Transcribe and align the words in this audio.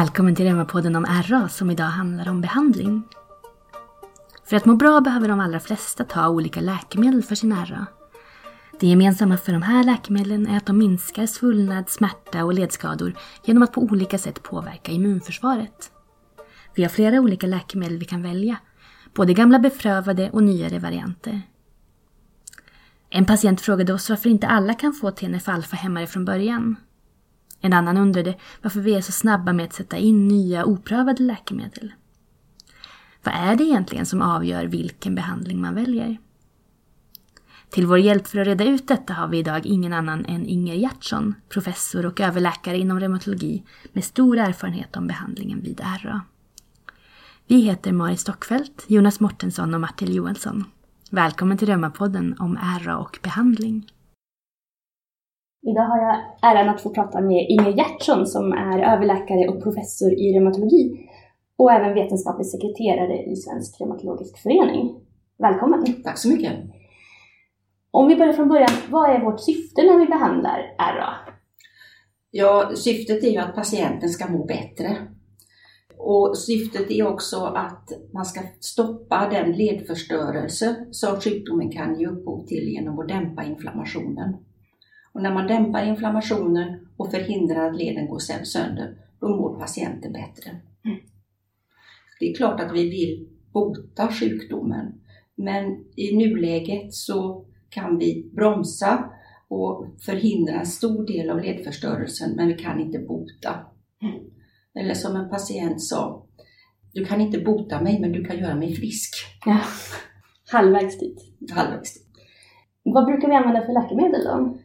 Välkommen 0.00 0.34
till 0.34 0.44
Reumapodden 0.44 0.96
om 0.96 1.06
RA 1.06 1.48
som 1.48 1.70
idag 1.70 1.84
handlar 1.84 2.28
om 2.28 2.40
behandling. 2.40 3.02
För 4.44 4.56
att 4.56 4.64
må 4.64 4.74
bra 4.74 5.00
behöver 5.00 5.28
de 5.28 5.40
allra 5.40 5.60
flesta 5.60 6.04
ta 6.04 6.28
olika 6.28 6.60
läkemedel 6.60 7.22
för 7.22 7.34
sin 7.34 7.52
RA. 7.52 7.86
Det 8.80 8.86
gemensamma 8.86 9.36
för 9.36 9.52
de 9.52 9.62
här 9.62 9.84
läkemedlen 9.84 10.46
är 10.46 10.56
att 10.56 10.66
de 10.66 10.78
minskar 10.78 11.26
svullnad, 11.26 11.88
smärta 11.88 12.44
och 12.44 12.54
ledskador 12.54 13.14
genom 13.44 13.62
att 13.62 13.72
på 13.72 13.80
olika 13.80 14.18
sätt 14.18 14.42
påverka 14.42 14.92
immunförsvaret. 14.92 15.92
Vi 16.74 16.82
har 16.82 16.90
flera 16.90 17.20
olika 17.20 17.46
läkemedel 17.46 17.98
vi 17.98 18.04
kan 18.04 18.22
välja, 18.22 18.56
både 19.14 19.34
gamla 19.34 19.58
beprövade 19.58 20.30
och 20.30 20.42
nyare 20.42 20.78
varianter. 20.78 21.42
En 23.10 23.24
patient 23.24 23.60
frågade 23.60 23.92
oss 23.92 24.10
varför 24.10 24.30
inte 24.30 24.46
alla 24.46 24.74
kan 24.74 24.92
få 24.92 25.10
TNF-alfa-hämmare 25.10 26.06
från 26.06 26.24
början. 26.24 26.76
En 27.60 27.72
annan 27.72 27.96
undrade 27.96 28.34
varför 28.62 28.80
vi 28.80 28.94
är 28.94 29.00
så 29.00 29.12
snabba 29.12 29.52
med 29.52 29.64
att 29.64 29.72
sätta 29.72 29.96
in 29.96 30.28
nya 30.28 30.64
oprövade 30.64 31.22
läkemedel. 31.22 31.92
Vad 33.22 33.34
är 33.34 33.56
det 33.56 33.64
egentligen 33.64 34.06
som 34.06 34.22
avgör 34.22 34.64
vilken 34.64 35.14
behandling 35.14 35.60
man 35.60 35.74
väljer? 35.74 36.18
Till 37.70 37.86
vår 37.86 37.98
hjälp 37.98 38.26
för 38.26 38.38
att 38.38 38.46
reda 38.46 38.64
ut 38.64 38.88
detta 38.88 39.12
har 39.12 39.28
vi 39.28 39.38
idag 39.38 39.66
ingen 39.66 39.92
annan 39.92 40.24
än 40.24 40.46
Inger 40.46 40.74
Gertsson, 40.74 41.34
professor 41.48 42.06
och 42.06 42.20
överläkare 42.20 42.78
inom 42.78 43.00
reumatologi 43.00 43.62
med 43.92 44.04
stor 44.04 44.38
erfarenhet 44.38 44.96
om 44.96 45.06
behandlingen 45.06 45.60
vid 45.60 45.80
RA. 45.80 46.20
Vi 47.46 47.60
heter 47.60 47.92
Mari 47.92 48.16
Stockfeldt, 48.16 48.84
Jonas 48.86 49.20
Mortensson 49.20 49.74
och 49.74 49.80
Martin 49.80 50.12
Johansson. 50.12 50.64
Välkommen 51.10 51.58
till 51.58 51.68
Reumapodden 51.68 52.36
om 52.38 52.58
RA 52.82 52.96
och 52.96 53.18
behandling. 53.22 53.86
Idag 55.62 55.82
har 55.82 55.98
jag 55.98 56.16
äran 56.42 56.68
att 56.68 56.80
få 56.80 56.90
prata 56.90 57.20
med 57.20 57.46
Inger 57.48 57.72
Gertsson 57.72 58.26
som 58.26 58.52
är 58.52 58.78
överläkare 58.78 59.48
och 59.48 59.62
professor 59.62 60.12
i 60.12 60.34
reumatologi 60.34 61.08
och 61.56 61.72
även 61.72 61.94
vetenskaplig 61.94 62.46
sekreterare 62.46 63.22
i 63.22 63.36
Svensk 63.36 63.80
reumatologisk 63.80 64.38
förening. 64.38 65.00
Välkommen! 65.38 66.02
Tack 66.04 66.18
så 66.18 66.28
mycket! 66.28 66.52
Om 67.90 68.08
vi 68.08 68.16
börjar 68.16 68.32
från 68.32 68.48
början, 68.48 68.70
vad 68.90 69.10
är 69.10 69.24
vårt 69.24 69.40
syfte 69.40 69.82
när 69.82 69.98
vi 69.98 70.06
behandlar 70.06 70.58
RA? 70.78 71.14
Ja, 72.30 72.70
syftet 72.74 73.24
är 73.24 73.30
ju 73.30 73.38
att 73.38 73.54
patienten 73.54 74.08
ska 74.08 74.32
må 74.32 74.44
bättre. 74.44 74.96
Och 75.96 76.38
syftet 76.38 76.90
är 76.90 77.06
också 77.06 77.36
att 77.36 77.92
man 78.12 78.24
ska 78.24 78.40
stoppa 78.60 79.28
den 79.28 79.52
ledförstörelse 79.52 80.86
som 80.90 81.20
sjukdomen 81.20 81.70
kan 81.70 82.00
ge 82.00 82.06
upphov 82.06 82.46
till 82.46 82.68
genom 82.68 82.98
att 82.98 83.08
dämpa 83.08 83.44
inflammationen. 83.44 84.36
Och 85.12 85.22
när 85.22 85.34
man 85.34 85.46
dämpar 85.46 85.84
inflammationen 85.84 86.88
och 86.96 87.10
förhindrar 87.10 87.68
att 87.68 87.76
leden 87.76 88.08
går 88.08 88.18
sönder, 88.44 88.96
då 89.20 89.28
mår 89.28 89.58
patienten 89.58 90.12
bättre. 90.12 90.50
Mm. 90.84 90.98
Det 92.20 92.30
är 92.30 92.34
klart 92.34 92.60
att 92.60 92.72
vi 92.72 92.90
vill 92.90 93.28
bota 93.52 94.08
sjukdomen, 94.12 95.00
men 95.34 95.84
i 95.96 96.16
nuläget 96.16 96.94
så 96.94 97.46
kan 97.68 97.98
vi 97.98 98.30
bromsa 98.34 99.10
och 99.48 99.86
förhindra 100.06 100.54
en 100.54 100.66
stor 100.66 101.06
del 101.06 101.30
av 101.30 101.40
ledförstörelsen, 101.40 102.36
men 102.36 102.48
vi 102.48 102.54
kan 102.54 102.80
inte 102.80 102.98
bota. 102.98 103.54
Mm. 104.02 104.24
Eller 104.74 104.94
som 104.94 105.16
en 105.16 105.30
patient 105.30 105.82
sa, 105.82 106.26
du 106.92 107.04
kan 107.04 107.20
inte 107.20 107.38
bota 107.38 107.82
mig, 107.82 108.00
men 108.00 108.12
du 108.12 108.24
kan 108.24 108.38
göra 108.38 108.54
mig 108.54 108.74
frisk. 108.74 109.14
Ja. 109.46 109.60
Halvvägs 110.52 110.98
dit. 110.98 111.18
Halvvägs 111.50 111.94
dit. 111.94 112.06
Vad 112.82 113.06
brukar 113.06 113.28
vi 113.28 113.34
använda 113.34 113.66
för 113.66 113.72
läkemedel 113.72 114.24
då? 114.24 114.58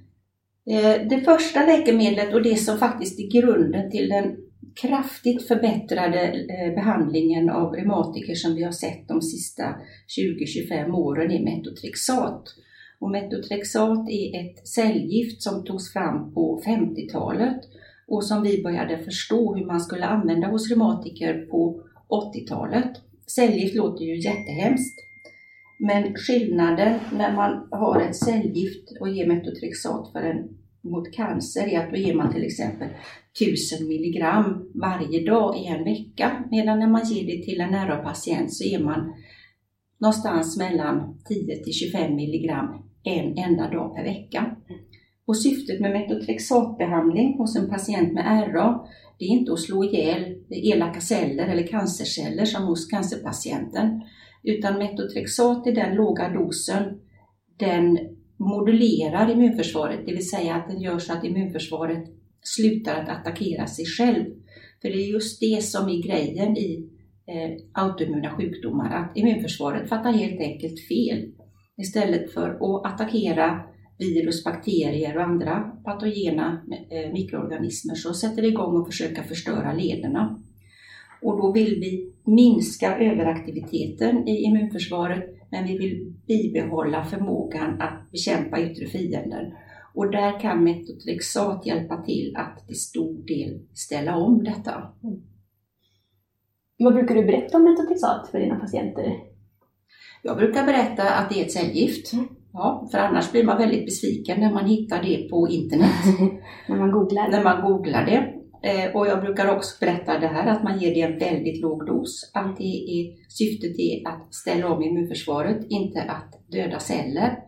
Eh, 0.70 1.08
det 1.10 1.22
första 1.22 1.66
läkemedlet 1.66 2.34
och 2.34 2.44
det 2.44 2.56
som 2.56 2.78
faktiskt 2.78 3.20
är 3.20 3.42
grunden 3.42 3.92
till 3.92 4.10
den 4.10 4.38
kraftigt 4.82 5.48
förbättrade 5.48 6.22
eh, 6.22 6.76
behandlingen 6.76 7.50
av 7.50 7.74
reumatiker 7.74 8.36
som 8.36 8.56
vi 8.56 8.64
har 8.64 8.72
sett 8.72 9.08
de 9.08 9.22
sista 9.22 9.64
20-25 10.72 10.92
åren 10.92 11.32
är 11.32 11.44
metotrexat. 11.44 12.44
Och 13.00 13.12
metotrexat 13.12 14.10
är 14.10 14.42
ett 14.42 14.68
cellgift 14.68 15.42
som 15.42 15.66
togs 15.66 15.94
fram 15.94 16.34
på 16.34 16.62
50-talet 16.66 17.62
och 18.08 18.24
som 18.24 18.44
vi 18.44 18.64
började 18.64 18.98
förstå 18.98 19.56
hur 19.56 19.66
man 19.66 19.82
skulle 19.82 20.06
använda 20.06 20.48
hos 20.48 20.70
reumatiker 20.70 21.46
på 21.46 21.82
80-talet. 22.10 22.92
Cellgift 23.28 23.76
låter 23.76 24.06
ju 24.06 24.16
jättehemskt. 24.18 25.00
Men 25.80 26.14
skillnaden 26.16 27.00
när 27.12 27.36
man 27.36 27.68
har 27.72 28.02
ett 28.02 28.16
cellgift 28.16 28.98
och 29.00 29.10
ger 29.10 29.28
metotrexat 29.28 30.12
för 30.12 30.20
en, 30.20 30.58
mot 30.86 31.14
cancer 31.14 31.68
är 31.68 31.80
att 31.80 31.92
då 31.92 31.98
ger 31.98 32.14
man 32.14 32.34
till 32.34 32.44
exempel 32.44 32.88
1000 33.42 33.88
milligram 33.88 34.72
varje 34.74 35.26
dag 35.26 35.58
i 35.58 35.66
en 35.66 35.84
vecka. 35.84 36.44
Medan 36.52 36.80
när 36.80 36.88
man 36.88 37.06
ger 37.06 37.26
det 37.26 37.44
till 37.44 37.62
en 37.62 37.72
nära 37.72 37.98
patient 37.98 38.54
så 38.54 38.64
ger 38.64 38.80
man 38.80 39.14
någonstans 39.98 40.58
mellan 40.58 41.22
10 41.28 41.64
till 41.64 41.74
25 41.74 42.16
milligram 42.16 42.84
en 43.04 43.38
enda 43.38 43.70
dag 43.70 43.96
per 43.96 44.04
vecka. 44.04 44.56
Och 45.26 45.38
syftet 45.38 45.80
med 45.80 45.92
metotrexatbehandling 45.92 47.38
hos 47.38 47.56
en 47.56 47.70
patient 47.70 48.14
med 48.14 48.54
RA, 48.54 48.88
det 49.20 49.26
är 49.26 49.30
inte 49.30 49.54
att 49.54 49.60
slå 49.60 49.84
ihjäl 49.84 50.36
elaka 50.50 51.02
celler 51.02 51.48
eller 51.48 51.68
cancerceller 51.68 52.46
som 52.46 52.64
hos 52.64 52.86
cancerpatienten, 52.86 54.02
utan 54.44 54.78
metotrexat 54.78 55.68
i 55.68 55.72
den 55.72 55.96
låga 55.96 56.30
dosen, 56.30 57.00
den 57.58 58.15
modulerar 58.38 59.32
immunförsvaret, 59.32 60.00
det 60.06 60.12
vill 60.12 60.30
säga 60.30 60.56
att 60.56 60.68
den 60.68 60.82
gör 60.82 61.00
så 61.00 61.14
att 61.14 61.24
immunförsvaret 61.24 62.04
slutar 62.42 62.96
att 62.96 63.10
attackera 63.10 63.68
sig 63.68 63.86
själv. 63.86 64.26
För 64.82 64.90
det 64.90 64.96
är 64.96 65.12
just 65.12 65.40
det 65.40 65.64
som 65.64 65.90
är 65.90 66.02
grejen 66.02 66.58
i 66.58 66.90
eh, 67.28 67.82
autoimmuna 67.84 68.30
sjukdomar, 68.30 68.96
att 68.96 69.18
immunförsvaret 69.18 69.90
fattar 69.90 70.12
helt 70.12 70.42
enkelt 70.42 70.88
fel. 70.88 71.32
Istället 71.78 72.34
för 72.34 72.50
att 72.50 72.94
attackera 72.94 73.64
virus, 73.98 74.44
bakterier 74.44 75.18
och 75.18 75.24
andra 75.24 75.72
patogena 75.84 76.62
eh, 76.90 77.14
mikroorganismer 77.14 77.96
så 77.96 78.14
sätter 78.14 78.42
det 78.42 78.48
igång 78.48 78.82
och 78.82 78.88
försöka 78.88 79.24
förstöra 79.24 79.74
lederna. 79.74 80.40
Och 81.22 81.38
då 81.38 81.52
vill 81.52 81.80
vi 81.80 82.14
minska 82.24 82.98
överaktiviteten 82.98 84.28
i 84.28 84.44
immunförsvaret 84.44 85.36
men 85.50 85.68
vi 85.68 85.78
vill 85.78 86.14
bibehålla 86.28 87.04
förmågan 87.04 87.82
att 87.82 88.05
bekämpa 88.16 88.62
yttre 88.62 88.86
fiender. 88.86 89.54
Och 89.94 90.12
där 90.12 90.40
kan 90.40 90.64
metotrexat 90.64 91.66
hjälpa 91.66 92.04
till 92.04 92.34
att 92.38 92.68
till 92.68 92.80
stor 92.80 93.28
del 93.28 93.60
ställa 93.74 94.16
om 94.18 94.44
detta. 94.44 94.94
Mm. 95.04 95.22
Vad 96.78 96.94
brukar 96.94 97.16
du 97.16 97.26
berätta 97.26 97.58
om 97.58 97.64
metotrexat 97.64 98.30
för 98.32 98.40
dina 98.40 98.56
patienter? 98.56 99.14
Jag 100.24 100.38
brukar 100.38 100.66
berätta 100.66 101.04
att 101.10 101.30
det 101.30 101.42
är 101.42 101.46
ett 101.46 101.52
cellgift. 101.52 102.14
Mm. 102.14 102.28
Ja, 102.54 102.88
för 102.92 102.98
annars 102.98 103.32
blir 103.32 103.44
man 103.44 103.58
väldigt 103.58 103.86
besviken 103.86 104.40
när 104.40 104.54
man 104.54 104.66
hittar 104.66 105.04
det 105.04 105.30
på 105.30 105.48
internet. 105.50 106.20
när 106.70 106.76
man 106.76 106.92
googlar. 106.92 107.30
När 107.30 107.44
man 107.44 107.62
googlar 107.62 108.06
det. 108.06 108.32
Eh, 108.70 108.96
och 108.96 109.08
jag 109.08 109.22
brukar 109.22 109.56
också 109.56 109.86
berätta 109.86 110.20
det 110.20 110.28
här 110.28 110.48
att 110.48 110.64
man 110.64 110.80
ger 110.80 110.94
det 110.94 111.02
en 111.02 111.20
väldigt 111.20 111.62
låg 111.62 111.86
dos. 111.86 112.32
Att 112.34 112.58
det 112.58 112.64
är, 112.64 113.14
syftet 113.30 113.80
är 113.80 114.08
att 114.08 114.34
ställa 114.34 114.70
om 114.70 114.84
immunförsvaret, 114.84 115.66
inte 115.70 116.02
att 116.02 116.52
döda 116.52 116.80
celler. 116.80 117.45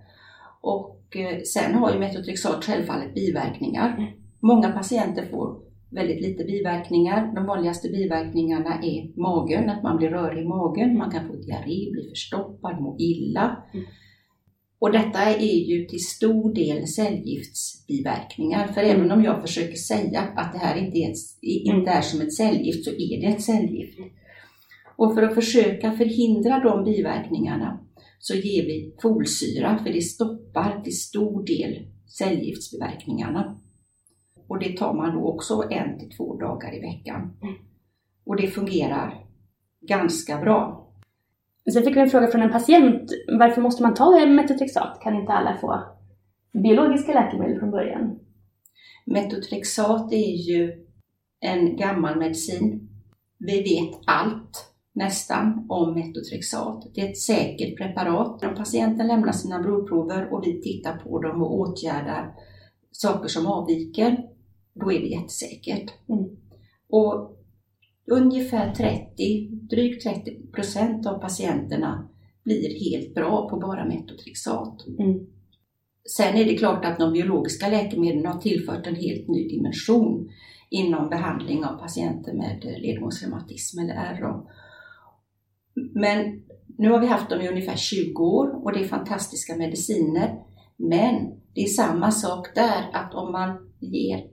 Och 0.67 1.17
eh, 1.17 1.41
sen 1.43 1.73
har 1.73 1.93
ju 1.93 1.99
metotrexat 1.99 2.63
självfallet 2.63 3.13
biverkningar. 3.13 3.97
Mm. 3.97 4.11
Många 4.39 4.71
patienter 4.71 5.25
får 5.25 5.59
väldigt 5.89 6.21
lite 6.21 6.43
biverkningar. 6.43 7.35
De 7.35 7.45
vanligaste 7.45 7.89
biverkningarna 7.89 8.79
är 8.83 9.19
magen, 9.19 9.69
att 9.69 9.83
man 9.83 9.97
blir 9.97 10.09
rörig 10.09 10.43
i 10.43 10.47
magen, 10.47 10.97
man 10.97 11.11
kan 11.11 11.27
få 11.27 11.35
diarré, 11.35 11.91
bli 11.91 12.09
förstoppad, 12.09 12.81
må 12.81 12.95
illa. 12.99 13.63
Mm. 13.73 13.85
Och 14.79 14.91
detta 14.91 15.19
är 15.19 15.69
ju 15.69 15.85
till 15.85 16.05
stor 16.05 16.53
del 16.53 16.87
cellgiftsbiverkningar. 16.87 18.67
För 18.67 18.81
även 18.81 19.11
om 19.11 19.23
jag 19.23 19.41
försöker 19.41 19.75
säga 19.75 20.21
att 20.35 20.53
det 20.53 20.59
här 20.59 20.75
inte 20.75 20.97
är, 20.97 21.11
ett, 21.11 21.17
inte 21.41 21.91
är 21.91 22.01
som 22.01 22.21
ett 22.21 22.33
cellgift 22.33 22.85
så 22.85 22.91
är 22.91 23.21
det 23.21 23.27
ett 23.27 23.41
cellgift. 23.41 23.99
Och 24.95 25.13
för 25.13 25.23
att 25.23 25.35
försöka 25.35 25.91
förhindra 25.91 26.59
de 26.59 26.83
biverkningarna 26.83 27.86
så 28.19 28.35
ger 28.35 28.65
vi 28.65 28.95
folsyra 29.01 29.77
för 29.77 29.93
det 29.93 30.01
stoppar 30.01 30.81
till 30.83 30.99
stor 30.99 31.45
del 31.45 31.87
cellgiftsbiverkningarna. 32.07 33.59
Och 34.47 34.59
det 34.59 34.77
tar 34.77 34.93
man 34.93 35.15
då 35.15 35.27
också 35.27 35.63
en 35.71 35.99
till 35.99 36.17
två 36.17 36.35
dagar 36.35 36.75
i 36.75 36.79
veckan. 36.79 37.37
Och 38.25 38.35
det 38.35 38.47
fungerar 38.47 39.25
ganska 39.81 40.37
bra. 40.37 40.87
Sen 41.73 41.83
fick 41.83 41.95
vi 41.95 41.99
en 41.99 42.09
fråga 42.09 42.27
från 42.27 42.41
en 42.41 42.51
patient. 42.51 43.11
Varför 43.39 43.61
måste 43.61 43.83
man 43.83 43.93
ta 43.93 44.25
metotrexat? 44.25 44.99
Kan 45.03 45.15
inte 45.15 45.33
alla 45.33 45.57
få 45.57 45.83
biologiska 46.63 47.13
läkemedel 47.13 47.59
från 47.59 47.71
början? 47.71 48.19
Metotrexat 49.05 50.13
är 50.13 50.49
ju 50.49 50.85
en 51.39 51.77
gammal 51.77 52.19
medicin. 52.19 52.89
Vi 53.37 53.61
vet 53.61 53.99
allt 54.05 54.73
nästan 54.97 55.65
om 55.69 55.93
metotrexat. 55.93 56.87
Det 56.93 57.01
är 57.01 57.09
ett 57.09 57.17
säkert 57.17 57.77
preparat. 57.77 58.43
Om 58.43 58.55
patienten 58.55 59.07
lämnar 59.07 59.31
sina 59.31 59.59
blodprover 59.59 60.33
och 60.33 60.43
vi 60.45 60.61
tittar 60.61 60.97
på 60.97 61.19
dem 61.19 61.41
och 61.41 61.59
åtgärdar 61.59 62.33
saker 62.91 63.27
som 63.27 63.45
avviker, 63.45 64.17
då 64.73 64.91
är 64.91 64.99
det 64.99 65.07
jättesäkert. 65.07 65.93
Mm. 66.09 66.25
Och 66.89 67.37
ungefär 68.11 68.73
30, 68.73 69.49
drygt 69.51 70.03
30 70.03 70.51
procent 70.51 71.07
av 71.07 71.19
patienterna 71.19 72.09
blir 72.43 72.91
helt 72.91 73.15
bra 73.15 73.49
på 73.49 73.57
bara 73.57 73.85
metotrexat. 73.85 74.87
Mm. 74.99 75.19
Sen 76.17 76.35
är 76.35 76.45
det 76.45 76.57
klart 76.57 76.85
att 76.85 76.99
de 76.99 77.13
biologiska 77.13 77.67
läkemedlen 77.67 78.25
har 78.25 78.39
tillfört 78.39 78.87
en 78.87 78.95
helt 78.95 79.27
ny 79.27 79.47
dimension 79.49 80.29
inom 80.69 81.09
behandling 81.09 81.65
av 81.65 81.79
patienter 81.79 82.33
med 82.33 82.75
ledgångsreumatism 82.81 83.79
eller 83.79 83.95
RA. 83.95 84.43
Men 85.93 86.41
nu 86.77 86.91
har 86.91 86.99
vi 86.99 87.07
haft 87.07 87.29
dem 87.29 87.41
i 87.41 87.49
ungefär 87.49 87.75
20 87.75 88.23
år 88.23 88.65
och 88.65 88.73
det 88.73 88.79
är 88.79 88.87
fantastiska 88.87 89.55
mediciner. 89.55 90.39
Men 90.77 91.15
det 91.53 91.61
är 91.61 91.67
samma 91.67 92.11
sak 92.11 92.47
där, 92.55 92.89
att 92.93 93.13
om 93.13 93.31
man 93.31 93.71
ger 93.79 94.23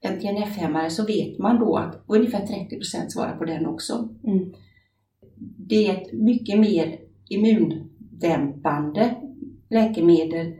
en 0.00 0.20
TNF-hämmare 0.20 0.90
så 0.90 1.06
vet 1.06 1.38
man 1.38 1.60
då 1.60 1.76
att 1.76 2.04
ungefär 2.06 2.46
30% 2.46 3.08
svarar 3.08 3.36
på 3.36 3.44
den 3.44 3.66
också. 3.66 4.08
Mm. 4.24 4.52
Det 5.68 5.86
är 5.86 5.94
ett 5.94 6.12
mycket 6.12 6.58
mer 6.58 6.98
immundämpande 7.28 9.14
läkemedel 9.70 10.52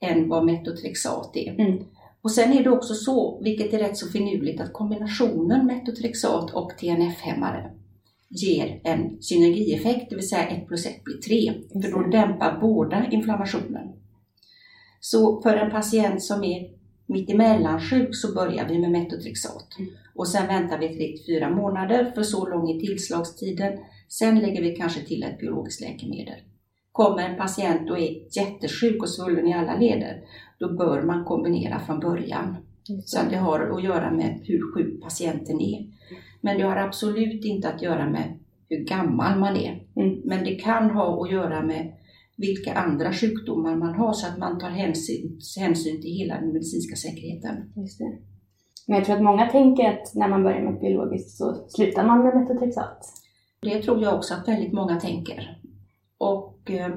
än 0.00 0.28
vad 0.28 0.44
metotrexat 0.44 1.36
är. 1.36 1.60
Mm. 1.60 1.84
Och 2.20 2.30
sen 2.30 2.52
är 2.52 2.64
det 2.64 2.70
också 2.70 2.94
så, 2.94 3.40
vilket 3.42 3.72
är 3.72 3.78
rätt 3.78 3.96
så 3.96 4.08
finurligt, 4.08 4.60
att 4.60 4.72
kombinationen 4.72 5.66
metotrexat 5.66 6.50
och 6.50 6.72
TNF-hämmare 6.78 7.70
ger 8.28 8.80
en 8.84 9.22
synergieffekt, 9.22 10.10
det 10.10 10.16
vill 10.16 10.28
säga 10.28 10.46
1 10.46 10.66
plus 10.68 10.86
1 10.86 11.04
blir 11.04 11.16
3. 11.16 11.82
För 11.82 11.90
då 11.90 12.10
dämpar 12.10 12.58
båda 12.60 13.10
inflammationen. 13.10 13.92
Så 15.00 15.42
för 15.42 15.56
en 15.56 15.70
patient 15.70 16.22
som 16.22 16.44
är 16.44 16.70
mittemellan 17.06 17.80
sjuk 17.80 18.16
så 18.16 18.34
börjar 18.34 18.68
vi 18.68 18.78
med 18.78 18.90
metotrexat. 18.90 19.78
Mm. 19.78 19.90
Och 20.14 20.28
sen 20.28 20.46
väntar 20.46 20.78
vi 20.78 21.18
3-4 21.28 21.54
månader, 21.54 22.12
för 22.14 22.22
så 22.22 22.48
lång 22.48 22.70
är 22.70 22.80
tillslagstiden. 22.80 23.78
Sen 24.08 24.38
lägger 24.38 24.62
vi 24.62 24.76
kanske 24.76 25.00
till 25.00 25.22
ett 25.22 25.38
biologiskt 25.38 25.80
läkemedel. 25.80 26.34
Kommer 26.92 27.22
en 27.22 27.36
patient 27.36 27.90
och 27.90 27.98
är 27.98 28.36
jättesjuk 28.36 29.02
och 29.02 29.08
svullen 29.08 29.46
i 29.46 29.54
alla 29.54 29.76
leder, 29.76 30.20
då 30.58 30.72
bör 30.72 31.02
man 31.02 31.24
kombinera 31.24 31.80
från 31.80 32.00
början. 32.00 32.56
Så 33.04 33.20
att 33.20 33.30
det 33.30 33.36
har 33.36 33.60
att 33.60 33.84
göra 33.84 34.10
med 34.10 34.40
hur 34.42 34.74
sjuk 34.74 35.02
patienten 35.02 35.60
är. 35.60 35.95
Men 36.46 36.58
det 36.58 36.64
har 36.64 36.76
absolut 36.76 37.44
inte 37.44 37.68
att 37.68 37.82
göra 37.82 38.10
med 38.10 38.38
hur 38.68 38.84
gammal 38.84 39.38
man 39.38 39.56
är. 39.56 39.84
Mm. 39.96 40.20
Men 40.24 40.44
det 40.44 40.54
kan 40.54 40.90
ha 40.90 41.22
att 41.22 41.30
göra 41.30 41.62
med 41.62 41.92
vilka 42.36 42.74
andra 42.74 43.12
sjukdomar 43.12 43.76
man 43.76 43.94
har 43.94 44.12
så 44.12 44.26
att 44.26 44.38
man 44.38 44.58
tar 44.58 44.68
hänsyn, 44.68 45.38
hänsyn 45.58 46.02
till 46.02 46.10
hela 46.10 46.34
den 46.34 46.52
medicinska 46.52 46.96
säkerheten. 46.96 47.72
Just 47.76 47.98
det. 47.98 48.18
Men 48.86 48.96
jag 48.96 49.04
tror 49.04 49.16
att 49.16 49.22
många 49.22 49.46
tänker 49.46 49.84
att 49.84 50.14
när 50.14 50.28
man 50.28 50.42
börjar 50.42 50.62
med 50.62 50.80
biologiskt 50.80 51.30
så 51.30 51.66
slutar 51.68 52.06
man 52.06 52.24
med 52.24 52.36
metotrexat. 52.36 52.98
Det 53.60 53.82
tror 53.82 54.02
jag 54.02 54.14
också 54.14 54.34
att 54.34 54.48
väldigt 54.48 54.72
många 54.72 55.00
tänker. 55.00 55.58
Och 56.18 56.70
eh, 56.70 56.96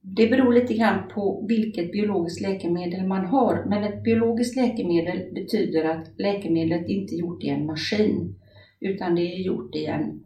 det 0.00 0.26
beror 0.26 0.52
lite 0.52 0.74
grann 0.74 1.08
på 1.14 1.44
vilket 1.48 1.92
biologiskt 1.92 2.40
läkemedel 2.40 3.06
man 3.06 3.26
har. 3.26 3.64
Men 3.68 3.84
ett 3.84 4.02
biologiskt 4.02 4.56
läkemedel 4.56 5.34
betyder 5.34 5.84
att 5.84 6.06
läkemedlet 6.18 6.88
inte 6.88 7.14
är 7.14 7.18
gjort 7.18 7.44
i 7.44 7.48
en 7.48 7.66
maskin 7.66 8.34
utan 8.80 9.14
det 9.14 9.22
är 9.22 9.42
gjort 9.42 9.74
i 9.74 9.86
en, 9.86 10.24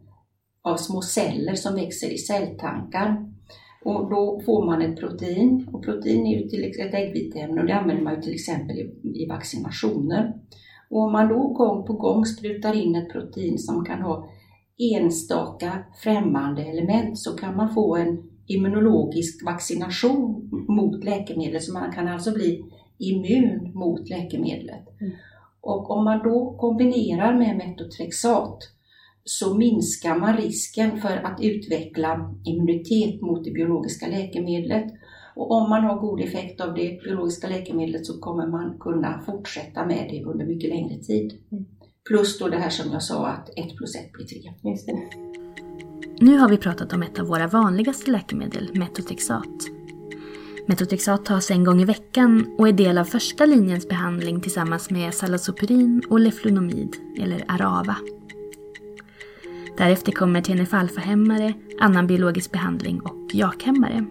av 0.61 0.77
små 0.77 1.01
celler 1.01 1.55
som 1.55 1.75
växer 1.75 2.13
i 2.13 2.17
celltankar. 2.17 3.29
Och 3.85 4.09
då 4.09 4.41
får 4.45 4.65
man 4.65 4.81
ett 4.81 4.99
protein 4.99 5.69
och 5.71 5.83
protein 5.83 6.27
är 6.27 6.41
ju 6.41 6.47
till 6.47 6.63
ett 6.63 6.93
äggviteämne 6.93 7.61
och 7.61 7.67
det 7.67 7.75
använder 7.75 8.03
man 8.03 8.15
ju 8.15 8.21
till 8.21 8.33
exempel 8.33 8.77
i, 8.77 9.23
i 9.23 9.25
vaccinationer. 9.29 10.33
Och 10.89 11.01
om 11.01 11.11
man 11.11 11.29
då 11.29 11.47
gång 11.47 11.85
på 11.85 11.93
gång 11.93 12.25
sprutar 12.25 12.73
in 12.73 12.95
ett 12.95 13.11
protein 13.11 13.57
som 13.57 13.85
kan 13.85 14.01
ha 14.01 14.29
enstaka 14.77 15.83
främmande 16.03 16.63
element 16.63 17.19
så 17.19 17.35
kan 17.35 17.57
man 17.57 17.73
få 17.73 17.95
en 17.95 18.23
immunologisk 18.47 19.45
vaccination 19.45 20.49
mot 20.67 21.03
läkemedlet 21.03 21.63
så 21.63 21.73
man 21.73 21.91
kan 21.91 22.07
alltså 22.07 22.33
bli 22.33 22.65
immun 22.97 23.71
mot 23.73 24.09
läkemedlet. 24.09 25.01
Mm. 25.01 25.13
Och 25.63 25.91
om 25.91 26.03
man 26.03 26.23
då 26.23 26.55
kombinerar 26.59 27.37
med 27.37 27.57
metotrexat 27.57 28.57
så 29.25 29.53
minskar 29.53 30.19
man 30.19 30.37
risken 30.37 31.01
för 31.01 31.17
att 31.17 31.41
utveckla 31.41 32.33
immunitet 32.45 33.21
mot 33.21 33.43
det 33.43 33.51
biologiska 33.51 34.07
läkemedlet. 34.07 34.85
Och 35.35 35.51
om 35.51 35.69
man 35.69 35.83
har 35.83 35.99
god 35.99 36.21
effekt 36.21 36.61
av 36.61 36.73
det 36.73 37.03
biologiska 37.03 37.47
läkemedlet 37.47 38.05
så 38.05 38.19
kommer 38.19 38.47
man 38.47 38.77
kunna 38.79 39.21
fortsätta 39.25 39.85
med 39.85 40.07
det 40.11 40.23
under 40.23 40.45
mycket 40.45 40.69
längre 40.69 40.97
tid. 40.97 41.33
Mm. 41.51 41.65
Plus 42.07 42.39
då 42.39 42.47
det 42.47 42.57
här 42.57 42.69
som 42.69 42.91
jag 42.91 43.03
sa 43.03 43.27
att 43.27 43.49
1 43.49 43.77
plus 43.77 43.95
1 43.95 44.11
blir 44.11 44.25
3. 44.25 44.69
Just 44.71 44.87
det. 44.87 44.99
Nu 46.19 46.37
har 46.37 46.49
vi 46.49 46.57
pratat 46.57 46.93
om 46.93 47.03
ett 47.03 47.19
av 47.19 47.27
våra 47.27 47.47
vanligaste 47.47 48.11
läkemedel, 48.11 48.69
metotrexat. 48.73 49.82
Metotrexat 50.65 51.25
tas 51.25 51.51
en 51.51 51.63
gång 51.63 51.81
i 51.81 51.85
veckan 51.85 52.55
och 52.57 52.67
är 52.67 52.71
del 52.71 52.97
av 52.97 53.05
första 53.05 53.45
linjens 53.45 53.87
behandling 53.87 54.41
tillsammans 54.41 54.89
med 54.89 55.13
Salazopyrin 55.13 56.01
och 56.09 56.19
leflunomid, 56.19 56.95
eller 57.17 57.45
Arava. 57.47 57.95
Därefter 59.77 60.11
kommer 60.11 60.41
TNF-alfa-hämmare, 60.41 61.53
annan 61.79 62.07
biologisk 62.07 62.51
behandling 62.51 63.01
och 63.01 63.33
JAK-hämmare. 63.33 64.05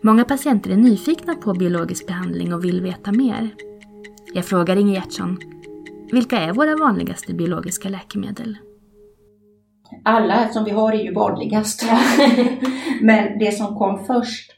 Många 0.00 0.24
patienter 0.24 0.70
är 0.70 0.76
nyfikna 0.76 1.34
på 1.34 1.54
biologisk 1.54 2.06
behandling 2.06 2.54
och 2.54 2.64
vill 2.64 2.80
veta 2.80 3.12
mer. 3.12 3.50
Jag 4.32 4.44
frågar 4.44 4.76
Inger 4.76 4.94
Gertsson, 4.94 5.38
vilka 6.12 6.38
är 6.38 6.52
våra 6.52 6.76
vanligaste 6.76 7.34
biologiska 7.34 7.88
läkemedel? 7.88 8.58
Alla 10.04 10.48
som 10.48 10.64
vi 10.64 10.70
har 10.70 10.92
är 10.92 11.02
ju 11.04 11.12
vanligast. 11.12 11.86
Men 13.02 13.38
det 13.38 13.52
som 13.52 13.76
kom 13.76 14.04
först, 14.04 14.52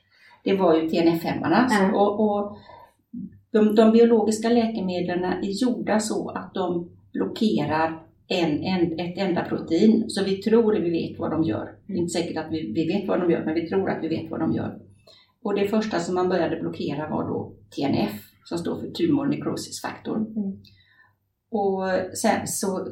det 0.44 0.56
var 0.56 0.76
ju 0.76 0.88
TNF-hämmarna. 0.88 1.68
Ja. 1.70 2.00
Och, 2.00 2.20
och 2.20 2.58
de, 3.52 3.74
de 3.74 3.92
biologiska 3.92 4.48
läkemedlen 4.48 5.24
är 5.24 5.62
gjorda 5.62 6.00
så 6.00 6.28
att 6.28 6.54
de 6.54 6.90
blockerar 7.12 8.02
en, 8.28 8.62
en, 8.62 9.00
ett 9.00 9.18
enda 9.18 9.44
protein. 9.44 10.04
Så 10.08 10.24
vi 10.24 10.36
tror 10.36 10.76
att 10.76 10.82
vi 10.82 10.90
vet 10.90 11.18
vad 11.18 11.30
de 11.30 11.44
gör. 11.44 11.74
Det 11.86 11.92
är 11.92 11.96
inte 11.96 12.12
säkert 12.12 12.36
att 12.36 12.52
vi, 12.52 12.72
vi 12.72 12.86
vet 12.86 13.08
vad 13.08 13.20
de 13.20 13.30
gör, 13.30 13.44
men 13.44 13.54
vi 13.54 13.68
tror 13.68 13.90
att 13.90 14.04
vi 14.04 14.08
vet 14.08 14.30
vad 14.30 14.40
de 14.40 14.52
gör. 14.52 14.78
Och 15.42 15.54
det 15.54 15.68
första 15.68 16.00
som 16.00 16.14
man 16.14 16.28
började 16.28 16.60
blockera 16.60 17.08
var 17.10 17.28
då 17.28 17.52
TNF, 17.76 18.12
som 18.44 18.58
står 18.58 18.80
för 18.80 18.90
tumor 18.90 19.26
necrosis 19.26 19.82
factor. 19.82 20.16
Mm. 20.16 20.58
Och 21.50 21.84
sen 22.16 22.46
så 22.46 22.88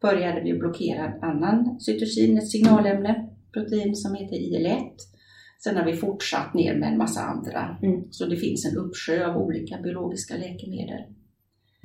började 0.00 0.40
vi 0.40 0.58
blockera 0.58 1.04
en 1.04 1.22
annan 1.22 1.80
cytokin, 1.80 2.38
ett 2.38 2.50
signalämne, 2.50 3.28
protein 3.52 3.96
som 3.96 4.14
heter 4.14 4.36
IL-1. 4.36 4.90
Sen 5.64 5.76
har 5.76 5.84
vi 5.84 5.92
fortsatt 5.96 6.54
ner 6.54 6.74
med 6.74 6.92
en 6.92 6.98
massa 6.98 7.20
andra. 7.20 7.78
Mm. 7.82 8.02
Så 8.10 8.26
det 8.26 8.36
finns 8.36 8.66
en 8.66 8.78
uppsjö 8.78 9.26
av 9.26 9.36
olika 9.36 9.78
biologiska 9.78 10.34
läkemedel. 10.34 11.02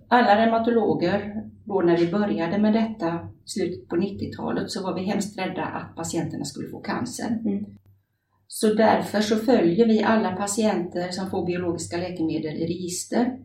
Alla 0.08 0.46
reumatologer, 0.46 1.44
då 1.66 1.82
när 1.82 1.98
vi 1.98 2.12
började 2.12 2.58
med 2.58 2.74
detta 2.74 3.30
i 3.46 3.50
slutet 3.50 3.90
på 3.90 3.96
90-talet, 3.96 4.72
så 4.72 4.84
var 4.84 4.96
vi 4.96 5.04
hemskt 5.06 5.40
rädda 5.40 5.64
att 5.64 5.96
patienterna 5.96 6.46
skulle 6.46 6.70
få 6.70 6.80
cancer. 6.80 7.40
Mm. 7.46 7.66
Så 8.48 8.74
därför 8.74 9.22
så 9.22 9.36
följer 9.36 9.88
vi 9.88 10.04
alla 10.04 10.32
patienter 10.32 11.12
som 11.12 11.30
får 11.30 11.46
biologiska 11.46 11.98
läkemedel 11.98 12.56
i 12.56 12.68
register. 12.68 13.38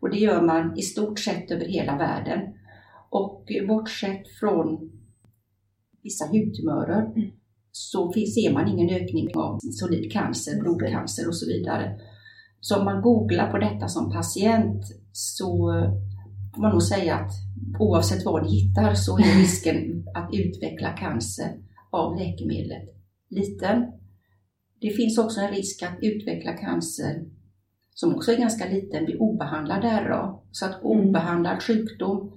Och 0.00 0.10
det 0.10 0.16
gör 0.16 0.42
man 0.42 0.78
i 0.78 0.82
stort 0.82 1.18
sett 1.18 1.50
över 1.50 1.64
hela 1.64 1.96
världen. 1.96 2.40
Och 3.18 3.46
bortsett 3.68 4.28
från 4.40 4.90
vissa 6.02 6.24
hudtumörer 6.26 7.02
Mm. 7.16 7.30
så 7.70 8.12
ser 8.12 8.52
man 8.52 8.68
ingen 8.68 8.90
ökning 9.02 9.28
av 9.36 9.58
solid 9.80 10.12
cancer, 10.12 10.60
blodcancer 10.60 11.28
och 11.28 11.36
så 11.36 11.46
vidare. 11.46 12.00
Så 12.60 12.78
om 12.78 12.84
man 12.84 13.02
googlar 13.02 13.50
på 13.50 13.58
detta 13.58 13.88
som 13.88 14.12
patient 14.12 14.82
så 15.12 15.48
får 16.54 16.60
man 16.62 16.70
nog 16.72 16.82
säga 16.82 17.14
att 17.16 17.32
oavsett 17.78 18.24
vad 18.24 18.42
ni 18.42 18.50
hittar 18.60 18.94
så 18.94 19.18
är 19.18 19.38
risken 19.42 20.04
att 20.14 20.30
utveckla 20.34 20.90
cancer 20.92 21.50
av 21.90 22.16
läkemedlet 22.18 22.82
liten. 23.30 23.92
Det 24.80 24.90
finns 24.90 25.18
också 25.18 25.40
en 25.40 25.50
risk 25.54 25.82
att 25.82 25.98
utveckla 26.02 26.52
cancer 26.52 27.24
som 27.94 28.14
också 28.14 28.32
är 28.32 28.36
ganska 28.36 28.68
liten 28.68 29.06
vid 29.06 29.16
obehandlad 29.16 29.84
RA. 29.84 30.38
Så 30.50 30.66
att 30.66 30.84
Mm. 30.84 31.08
obehandlad 31.08 31.62
sjukdom 31.62 32.32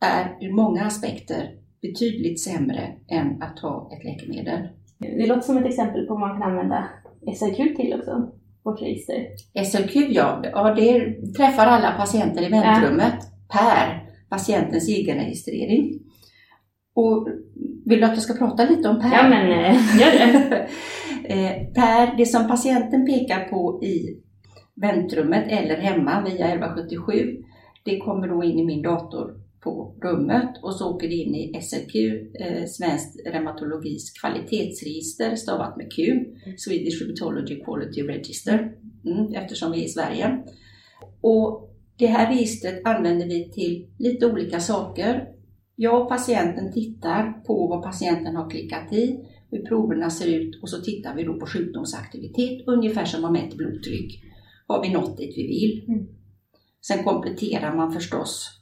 är 0.00 0.36
ur 0.40 0.52
många 0.52 0.84
aspekter 0.84 1.50
betydligt 1.82 2.40
sämre 2.40 2.92
än 3.08 3.42
att 3.42 3.56
ta 3.56 3.90
ett 3.92 4.04
läkemedel. 4.04 4.68
Det 4.98 5.26
låter 5.26 5.40
som 5.40 5.56
ett 5.56 5.66
exempel 5.66 6.06
på 6.06 6.14
vad 6.14 6.20
man 6.20 6.40
kan 6.40 6.50
använda 6.50 6.88
SRQ 7.36 7.76
till 7.76 7.94
också, 7.94 8.32
vårt 8.62 8.82
register. 8.82 9.26
SLQ, 9.64 9.96
ja, 9.96 10.42
ja 10.52 10.74
det 10.74 11.14
träffar 11.36 11.66
alla 11.66 11.92
patienter 11.92 12.46
i 12.46 12.48
väntrummet 12.48 13.14
per 13.48 14.10
patientens 14.28 14.88
egenregistrering. 14.88 16.00
Och 16.94 17.28
vill 17.86 18.00
du 18.00 18.04
att 18.04 18.14
jag 18.14 18.22
ska 18.22 18.34
prata 18.34 18.64
lite 18.64 18.88
om 18.88 19.00
Per? 19.00 19.12
Ja 19.12 19.28
men 19.28 19.50
eh, 19.50 20.00
gör 20.00 20.10
det. 20.18 20.68
Eh, 21.24 21.66
Per, 21.74 22.16
det 22.16 22.26
som 22.26 22.48
patienten 22.48 23.06
pekar 23.06 23.48
på 23.48 23.84
i 23.84 24.22
väntrummet 24.80 25.44
eller 25.48 25.76
hemma 25.76 26.24
via 26.24 26.48
1177, 26.48 27.12
det 27.84 27.98
kommer 27.98 28.28
då 28.28 28.44
in 28.44 28.58
i 28.58 28.64
min 28.64 28.82
dator 28.82 29.39
på 29.60 29.96
rummet 30.02 30.50
och 30.62 30.74
så 30.74 30.94
åker 30.94 31.08
det 31.08 31.14
in 31.14 31.34
i 31.34 31.60
SRQ, 31.62 31.94
eh, 32.40 32.66
Svenskt 32.66 33.26
reumatologiskt 33.26 34.20
kvalitetsregister, 34.20 35.36
stavat 35.36 35.76
med 35.76 35.92
Q, 35.92 36.24
Swedish 36.58 37.02
Rheumatology 37.02 37.64
Quality 37.64 38.02
Register, 38.02 38.72
mm, 39.04 39.34
eftersom 39.34 39.72
vi 39.72 39.80
är 39.80 39.84
i 39.84 39.88
Sverige. 39.88 40.44
Och 41.20 41.76
det 41.98 42.06
här 42.06 42.34
registret 42.34 42.86
använder 42.86 43.26
vi 43.26 43.50
till 43.50 43.86
lite 43.98 44.26
olika 44.26 44.60
saker. 44.60 45.28
Jag 45.76 46.02
och 46.02 46.08
patienten 46.08 46.72
tittar 46.72 47.32
på 47.32 47.66
vad 47.66 47.82
patienten 47.82 48.36
har 48.36 48.50
klickat 48.50 48.92
i, 48.92 49.20
hur 49.50 49.62
proverna 49.62 50.10
ser 50.10 50.28
ut 50.28 50.62
och 50.62 50.70
så 50.70 50.80
tittar 50.80 51.14
vi 51.14 51.24
då 51.24 51.40
på 51.40 51.46
sjukdomsaktivitet, 51.46 52.66
ungefär 52.66 53.04
som 53.04 53.22
man 53.22 53.32
mäter 53.32 53.56
blodtryck. 53.56 54.22
Har 54.66 54.82
vi 54.82 54.92
nått 54.92 55.16
dit 55.16 55.34
vi 55.36 55.46
vill? 55.46 55.84
Mm. 55.88 56.06
Sen 56.86 57.04
kompletterar 57.04 57.76
man 57.76 57.92
förstås 57.92 58.59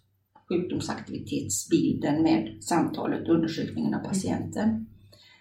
sjukdomsaktivitetsbilden 0.49 2.23
med 2.23 2.65
samtalet 2.65 3.29
och 3.29 3.35
undersökningen 3.35 3.95
av 3.95 3.99
patienten. 3.99 4.87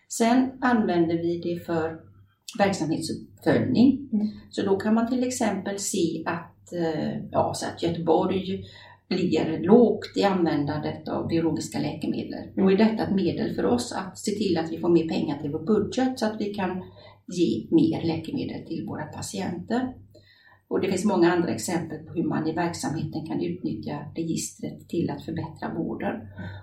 Sen 0.09 0.51
använder 0.61 1.15
vi 1.15 1.41
det 1.43 1.65
för 1.65 1.99
verksamhetsuppföljning. 2.59 4.09
Mm. 4.13 4.27
Så 4.49 4.61
då 4.61 4.77
kan 4.77 4.93
man 4.93 5.09
till 5.09 5.23
exempel 5.23 5.79
se 5.79 6.23
att, 6.25 6.73
eh, 6.73 7.17
ja, 7.31 7.53
så 7.55 7.65
att 7.65 7.83
Göteborg 7.83 8.63
ligger 9.09 9.59
lågt 9.63 10.17
i 10.17 10.23
användandet 10.23 11.07
av 11.07 11.27
biologiska 11.27 11.79
läkemedel. 11.79 12.43
Då 12.55 12.71
är 12.71 12.77
detta 12.77 13.03
ett 13.03 13.15
medel 13.15 13.55
för 13.55 13.65
oss 13.65 13.93
att 13.93 14.19
se 14.19 14.31
till 14.31 14.57
att 14.57 14.71
vi 14.71 14.77
får 14.77 14.89
mer 14.89 15.07
pengar 15.07 15.41
till 15.41 15.51
vår 15.51 15.65
budget 15.65 16.19
så 16.19 16.25
att 16.25 16.41
vi 16.41 16.53
kan 16.53 16.83
ge 17.27 17.67
mer 17.71 18.01
läkemedel 18.07 18.67
till 18.67 18.85
våra 18.85 19.05
patienter. 19.05 19.93
Och 20.69 20.81
det 20.81 20.89
finns 20.89 21.05
många 21.05 21.31
andra 21.31 21.49
exempel 21.49 21.97
på 21.97 22.13
hur 22.13 22.23
man 22.23 22.47
i 22.47 22.53
verksamheten 22.53 23.25
kan 23.25 23.41
utnyttja 23.41 24.05
registret 24.15 24.89
till 24.89 25.09
att 25.09 25.25
förbättra 25.25 25.73
vården. 25.77 26.15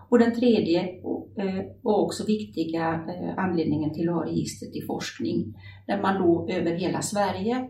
Och 0.08 0.18
den 0.18 0.34
tredje 0.34 1.00
och, 1.02 1.38
eh, 1.38 1.64
också 1.82 2.26
viktiga 2.26 2.94
eh, 2.94 3.38
anledningen 3.44 3.94
till 3.94 4.08
att 4.08 4.14
ha 4.14 4.24
registret 4.24 4.76
i 4.76 4.86
forskning, 4.86 5.54
där 5.86 6.02
man 6.02 6.22
då 6.22 6.48
över 6.50 6.70
hela 6.70 7.02
Sverige 7.02 7.68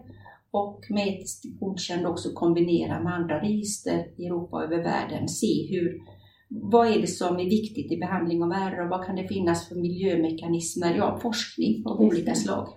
och 0.50 0.80
med 0.90 1.08
etiskt 1.08 1.44
godkänd 1.60 2.06
också 2.06 2.32
kombinera 2.32 3.02
med 3.02 3.14
andra 3.14 3.42
register 3.42 4.06
i 4.16 4.26
Europa 4.26 4.56
och 4.56 4.64
över 4.64 4.82
världen, 4.82 5.28
se 5.28 5.66
hur 5.70 6.00
vad 6.48 6.88
är 6.88 7.00
det 7.00 7.06
som 7.06 7.36
är 7.36 7.44
viktigt 7.44 7.92
i 7.92 7.96
behandling 7.96 8.42
av 8.42 8.50
RA 8.50 8.84
och 8.84 8.90
vad 8.90 9.06
kan 9.06 9.16
det 9.16 9.28
finnas 9.28 9.68
för 9.68 9.74
miljömekanismer? 9.74 10.94
Ja, 10.94 11.18
forskning 11.22 11.82
av 11.86 12.00
olika 12.00 12.34
slag. 12.34 12.68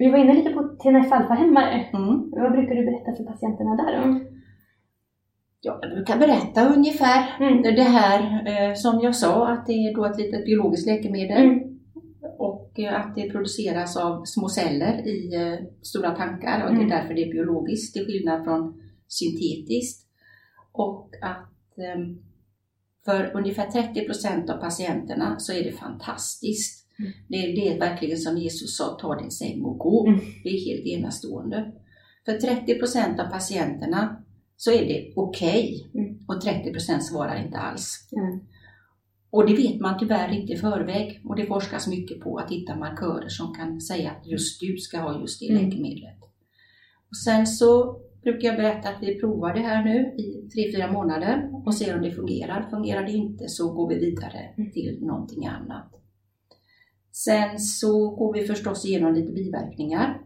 Vi 0.00 0.10
var 0.10 0.18
inne 0.18 0.34
lite 0.34 0.50
på 0.50 0.62
TNF-alfa-hämmare. 0.62 1.74
Mm. 1.92 2.30
Vad 2.30 2.52
brukar 2.52 2.74
du 2.74 2.84
berätta 2.84 3.16
för 3.16 3.24
patienterna 3.24 3.76
där 3.76 4.02
om? 4.04 4.26
Ja, 5.60 5.78
jag 5.82 5.90
brukar 5.90 6.18
berätta 6.18 6.74
ungefär 6.74 7.36
Mm. 7.40 7.62
det 7.62 7.82
här 7.82 8.18
eh, 8.46 8.74
som 8.74 9.00
jag 9.00 9.16
sa, 9.16 9.48
att 9.48 9.66
det 9.66 9.72
är 9.72 9.94
då 9.94 10.04
ett 10.04 10.18
litet 10.18 10.44
biologiskt 10.44 10.86
läkemedel 10.86 11.42
Mm. 11.44 11.78
och 12.38 12.78
eh, 12.80 13.00
att 13.00 13.14
det 13.14 13.30
produceras 13.30 13.96
av 13.96 14.24
små 14.24 14.48
celler 14.48 15.06
i 15.06 15.34
eh, 15.34 15.66
stora 15.82 16.10
tankar 16.10 16.62
och 16.64 16.70
det 16.70 16.80
är 16.80 16.84
Mm. 16.84 16.88
därför 16.88 17.14
det 17.14 17.22
är 17.22 17.32
biologiskt 17.32 17.94
till 17.94 18.06
skillnad 18.06 18.44
från 18.44 18.82
syntetiskt. 19.08 20.06
Och 20.72 21.08
att 21.22 21.78
eh, 21.78 22.00
för 23.04 23.30
ungefär 23.34 23.66
30 23.70 24.06
procent 24.06 24.50
av 24.50 24.56
patienterna 24.56 25.38
så 25.38 25.52
är 25.52 25.64
det 25.64 25.72
fantastiskt. 25.72 26.86
Det, 27.28 27.36
det 27.36 27.68
är 27.68 27.78
verkligen 27.78 28.18
som 28.18 28.38
Jesus 28.38 28.76
sa, 28.76 28.98
ta 29.00 29.20
din 29.20 29.30
säng 29.30 29.62
och 29.64 29.78
gå. 29.78 30.06
Mm. 30.06 30.20
Det 30.44 30.48
är 30.48 30.64
helt 30.66 30.86
enastående. 30.86 31.72
För 32.24 32.32
30 32.32 32.78
procent 32.78 33.20
av 33.20 33.24
patienterna 33.24 34.24
så 34.56 34.70
är 34.72 34.84
det 34.86 35.12
okej 35.16 35.90
Mm. 35.94 36.18
och 36.28 36.40
30 36.40 36.72
procent 36.72 37.04
svarar 37.06 37.44
inte 37.44 37.58
alls. 37.58 38.08
Mm. 38.16 38.40
Och 39.30 39.46
det 39.46 39.54
vet 39.54 39.80
man 39.80 39.98
tyvärr 39.98 40.32
inte 40.32 40.52
i 40.52 40.56
förväg 40.56 41.20
och 41.24 41.36
det 41.36 41.46
forskas 41.46 41.86
mycket 41.88 42.20
på 42.20 42.36
att 42.38 42.50
hitta 42.50 42.76
markörer 42.76 43.28
som 43.28 43.54
kan 43.54 43.80
säga 43.80 44.10
att 44.10 44.26
just 44.26 44.60
du 44.60 44.76
ska 44.76 44.98
ha 44.98 45.20
just 45.20 45.40
det 45.40 45.48
Mm. 45.50 45.64
läkemedlet. 45.64 46.18
Och 47.10 47.16
sen 47.24 47.46
så 47.46 47.96
brukar 48.22 48.48
jag 48.48 48.56
berätta 48.56 48.88
att 48.88 49.02
vi 49.02 49.20
provar 49.20 49.54
det 49.54 49.60
här 49.60 49.84
nu 49.84 49.98
i 50.22 50.48
3-4 50.76 50.92
månader 50.92 51.50
och 51.66 51.74
ser 51.74 51.96
om 51.96 52.02
det 52.02 52.10
fungerar. 52.10 52.66
Fungerar 52.70 53.02
det 53.06 53.12
inte 53.12 53.48
så 53.48 53.72
går 53.72 53.88
vi 53.88 53.94
vidare 53.98 54.38
Mm. 54.58 54.70
till 54.70 54.98
någonting 55.00 55.46
annat. 55.46 55.99
Sen 57.12 57.58
så 57.58 58.10
går 58.10 58.32
vi 58.32 58.46
förstås 58.46 58.84
igenom 58.84 59.14
lite 59.14 59.32
biverkningar 59.32 60.20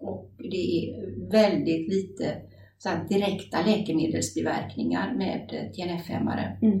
och 0.00 0.30
det 0.38 0.56
är 0.56 1.30
väldigt 1.30 1.88
lite 1.88 2.36
så 2.78 2.88
direkta 3.08 3.62
läkemedelsbiverkningar 3.66 5.14
med 5.14 5.48
TNF-hämmare. 5.76 6.58
Mm. 6.62 6.80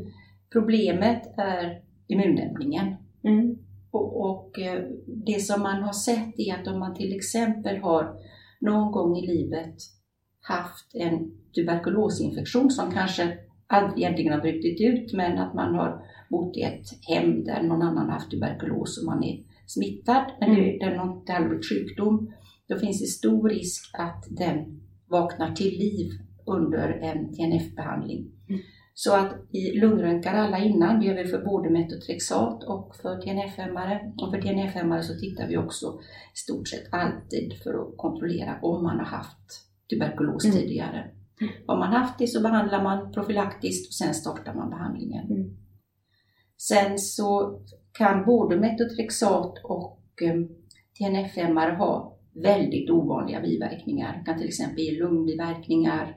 Problemet 0.52 1.22
är 1.36 1.82
immundämpningen. 2.06 2.96
Mm. 3.24 3.58
Och, 3.90 4.30
och 4.30 4.58
eh, 4.58 4.82
det 5.06 5.40
som 5.40 5.62
man 5.62 5.82
har 5.82 5.92
sett 5.92 6.38
är 6.38 6.54
att 6.54 6.66
om 6.66 6.78
man 6.78 6.94
till 6.94 7.16
exempel 7.16 7.76
har 7.76 8.16
någon 8.60 8.92
gång 8.92 9.16
i 9.16 9.26
livet 9.26 9.74
haft 10.40 10.94
en 10.94 11.30
tuberkulosinfektion 11.54 12.70
som 12.70 12.90
kanske 12.92 13.38
aldrig 13.66 13.98
egentligen 13.98 14.32
har 14.32 14.40
brutit 14.40 14.80
ut 14.80 15.12
men 15.12 15.38
att 15.38 15.54
man 15.54 15.74
har 15.74 16.02
bott 16.30 16.56
i 16.56 16.62
ett 16.62 16.86
hem 17.08 17.44
där 17.44 17.62
någon 17.62 17.82
annan 17.82 18.06
har 18.06 18.12
haft 18.12 18.30
tuberkulos 18.30 18.98
och 18.98 19.06
man 19.06 19.24
är 19.24 19.42
smittad 19.66 20.24
men 20.40 20.54
det, 20.54 20.60
det, 20.60 21.02
inte 21.02 21.32
aldrig 21.32 21.48
blivit 21.48 21.68
sjukdom. 21.68 22.32
Då 22.68 22.78
finns 22.78 23.00
det 23.00 23.06
stor 23.06 23.48
risk 23.48 23.90
att 23.98 24.24
den 24.30 24.80
vaknar 25.06 25.52
till 25.54 25.78
liv 25.78 26.10
under 26.46 26.88
en 26.88 27.34
TNF-behandling. 27.34 28.30
Mm. 28.48 28.60
Så 28.94 29.16
att 29.16 29.34
vi 29.52 29.80
lungröntgar 29.80 30.34
alla 30.34 30.58
innan, 30.58 31.00
det 31.00 31.06
gör 31.06 31.14
vi 31.14 31.24
för 31.24 31.44
både 31.44 31.70
metotrexat 31.70 32.64
och 32.64 32.96
för 33.02 33.20
TNF-hämmare. 33.20 34.12
Och 34.16 34.30
för 34.30 34.42
TNF-hämmare 34.42 35.02
så 35.02 35.14
tittar 35.18 35.48
vi 35.48 35.56
också 35.56 35.86
i 36.34 36.38
stort 36.38 36.68
sett 36.68 36.92
alltid 36.92 37.52
för 37.62 37.74
att 37.74 37.96
kontrollera 37.96 38.58
om 38.62 38.82
man 38.82 38.98
har 38.98 39.06
haft 39.06 39.64
tuberkulos 39.90 40.44
Mm. 40.44 40.56
tidigare. 40.56 41.10
Har 41.66 41.78
man 41.78 41.92
haft 41.92 42.18
det 42.18 42.26
så 42.26 42.42
behandlar 42.42 42.82
man 42.82 43.12
profylaktiskt 43.12 43.88
och 43.88 43.94
sen 43.94 44.14
startar 44.14 44.54
man 44.54 44.70
behandlingen. 44.70 45.26
Mm. 45.26 45.56
Sen 46.58 46.98
så 46.98 47.60
kan 47.92 48.24
både 48.24 48.56
metotrexat 48.56 49.58
och 49.64 50.02
eh, 50.22 50.34
TNF-hämmare 50.98 51.74
ha 51.74 52.18
väldigt 52.34 52.90
ovanliga 52.90 53.40
biverkningar. 53.40 54.22
kan 54.26 54.38
till 54.38 54.48
exempel 54.48 54.78
ge 54.84 54.98
lungbiverkningar 54.98 56.16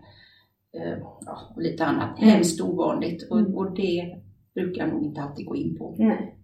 eh, 0.74 0.98
ja, 1.26 1.54
och 1.56 1.62
lite 1.62 1.86
annat. 1.86 2.18
Mm. 2.22 2.30
Hemskt 2.30 2.62
ovanligt 2.62 3.32
Mm. 3.32 3.46
och, 3.46 3.58
och 3.58 3.76
det 3.76 4.16
brukar 4.54 4.82
jag 4.82 4.94
nog 4.94 5.04
inte 5.04 5.22
alltid 5.22 5.46
gå 5.46 5.56
in 5.56 5.78
på. 5.78 5.96
Nej. 6.00 6.38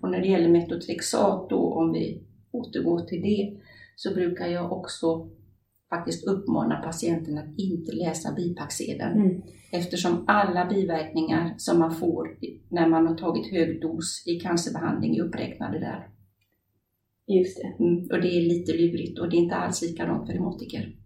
Och 0.00 0.10
när 0.10 0.20
det 0.20 0.28
gäller 0.28 0.48
metotrexat 0.48 1.50
då, 1.50 1.74
om 1.74 1.92
vi 1.92 2.22
återgår 2.50 3.00
till 3.00 3.22
det, 3.22 3.60
så 3.96 4.14
brukar 4.14 4.46
jag 4.46 4.72
också 4.72 5.30
faktiskt 5.94 6.26
uppmana 6.26 6.76
patienten 6.76 7.38
att 7.38 7.58
inte 7.58 7.92
läsa 7.92 8.34
bipacksedeln. 8.34 9.20
Mm. 9.20 9.42
Eftersom 9.72 10.24
alla 10.26 10.66
biverkningar 10.66 11.54
som 11.58 11.78
man 11.78 11.94
får 11.94 12.38
när 12.68 12.88
man 12.88 13.06
har 13.06 13.14
tagit 13.14 13.52
hög 13.52 13.80
dos 13.80 14.24
i 14.26 14.40
cancerbehandling 14.40 15.16
är 15.16 15.22
uppräknade 15.22 15.78
där. 15.78 16.08
Just 17.26 17.56
det. 17.60 17.84
Mm, 17.84 17.98
och 18.10 18.20
det 18.20 18.28
är 18.38 18.42
lite 18.42 18.72
lurigt 18.72 19.18
och 19.18 19.30
det 19.30 19.36
är 19.36 19.38
inte 19.38 19.54
alls 19.54 19.82
likadant 19.82 20.26
för 20.26 20.32
reumatiker. 20.32 20.96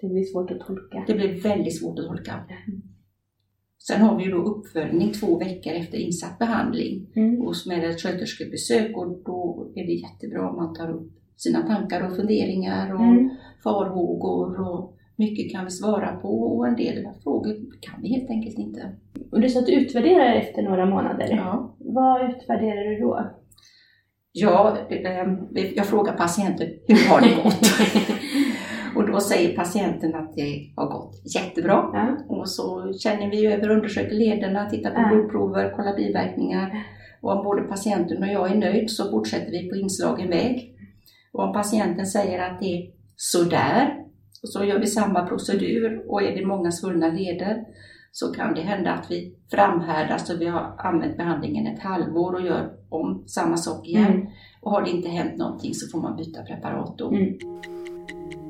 Det 0.00 0.08
blir 0.08 0.24
svårt 0.24 0.50
att 0.50 0.60
tolka. 0.60 1.04
Det 1.06 1.14
blir 1.14 1.40
väldigt 1.40 1.78
svårt 1.78 1.98
att 1.98 2.06
tolka. 2.06 2.44
Sen 3.78 4.00
har 4.00 4.18
vi 4.18 4.24
ju 4.24 4.30
då 4.30 4.42
uppföljning 4.42 5.12
två 5.12 5.38
veckor 5.38 5.72
efter 5.72 5.98
insatt 5.98 6.38
behandling 6.38 7.12
Mm. 7.16 7.40
och 7.40 7.54
med 7.66 7.90
ett 7.90 8.02
sköterskebesök 8.02 8.96
och 8.96 9.22
då 9.24 9.72
är 9.74 9.86
det 9.86 9.92
jättebra 9.92 10.50
om 10.50 10.56
man 10.56 10.74
tar 10.74 10.90
upp 10.90 11.19
sina 11.42 11.62
tankar 11.62 12.06
och 12.06 12.16
funderingar 12.16 12.94
och 12.94 13.00
Mm. 13.00 13.30
farhågor 13.64 14.68
och 14.70 14.96
mycket 15.16 15.52
kan 15.52 15.64
vi 15.64 15.70
svara 15.70 16.16
på 16.16 16.28
och 16.28 16.68
en 16.68 16.76
del 16.76 17.08
frågor 17.22 17.54
kan 17.80 18.02
vi 18.02 18.08
helt 18.08 18.30
enkelt 18.30 18.58
inte. 18.58 18.92
Och 19.32 19.40
du 19.40 19.48
sa 19.48 19.60
att 19.60 19.66
du 19.66 19.72
utvärderar 19.74 20.34
efter 20.34 20.62
några 20.62 20.86
månader. 20.86 21.26
Ja, 21.30 21.76
Vad 21.78 22.30
utvärderar 22.30 22.90
du 22.90 23.00
då? 23.00 23.30
ja 24.32 24.76
eh, 24.90 25.28
jag 25.76 25.86
frågar 25.86 26.12
patienten 26.12 26.68
hur 26.88 27.08
har 27.10 27.20
det 27.20 27.42
gått? 27.44 27.70
och 28.96 29.12
då 29.12 29.20
säger 29.20 29.56
patienten 29.56 30.14
att 30.14 30.34
det 30.36 30.72
har 30.76 30.86
gått 30.92 31.22
jättebra. 31.36 31.90
Ja. 31.92 32.16
Och 32.28 32.48
så 32.48 32.92
känner 32.92 33.30
vi 33.30 33.46
över, 33.46 33.70
undersöker 33.70 34.14
lederna, 34.14 34.70
tittar 34.70 34.90
på 34.90 35.00
Ja. 35.00 35.08
blodprover, 35.14 35.72
kollar 35.76 35.96
biverkningar. 35.96 36.86
Och 37.22 37.32
om 37.36 37.44
både 37.44 37.62
patienten 37.62 38.22
och 38.22 38.28
jag 38.28 38.50
är 38.50 38.54
nöjd 38.54 38.90
så 38.90 39.10
fortsätter 39.10 39.50
vi 39.50 39.70
på 39.70 39.76
inslagen 39.76 40.30
väg. 40.30 40.76
Och 41.32 41.44
om 41.44 41.52
patienten 41.52 42.06
säger 42.06 42.50
att 42.50 42.60
det 42.60 42.66
är 42.66 42.90
sådär, 43.16 43.96
så 44.42 44.64
gör 44.64 44.78
vi 44.78 44.86
samma 44.86 45.26
procedur. 45.26 46.04
Och 46.08 46.22
är 46.22 46.36
det 46.36 46.46
många 46.46 46.72
svullna 46.72 47.08
leder 47.08 47.64
så 48.12 48.32
kan 48.32 48.54
det 48.54 48.60
hända 48.60 48.92
att 48.92 49.10
vi 49.10 49.34
framhärdar 49.50 50.18
så 50.18 50.36
vi 50.36 50.46
har 50.46 50.74
använt 50.78 51.16
behandlingen 51.16 51.66
ett 51.66 51.82
halvår 51.82 52.34
och 52.34 52.42
gör 52.42 52.70
om 52.88 53.24
samma 53.26 53.56
sak 53.56 53.86
igen. 53.86 54.12
Mm. 54.12 54.26
Och 54.60 54.70
har 54.70 54.82
det 54.82 54.90
inte 54.90 55.08
hänt 55.08 55.36
någonting 55.36 55.74
så 55.74 55.90
får 55.90 56.02
man 56.02 56.16
byta 56.16 56.42
preparat 56.42 56.98
då. 56.98 57.08
Mm. 57.08 57.38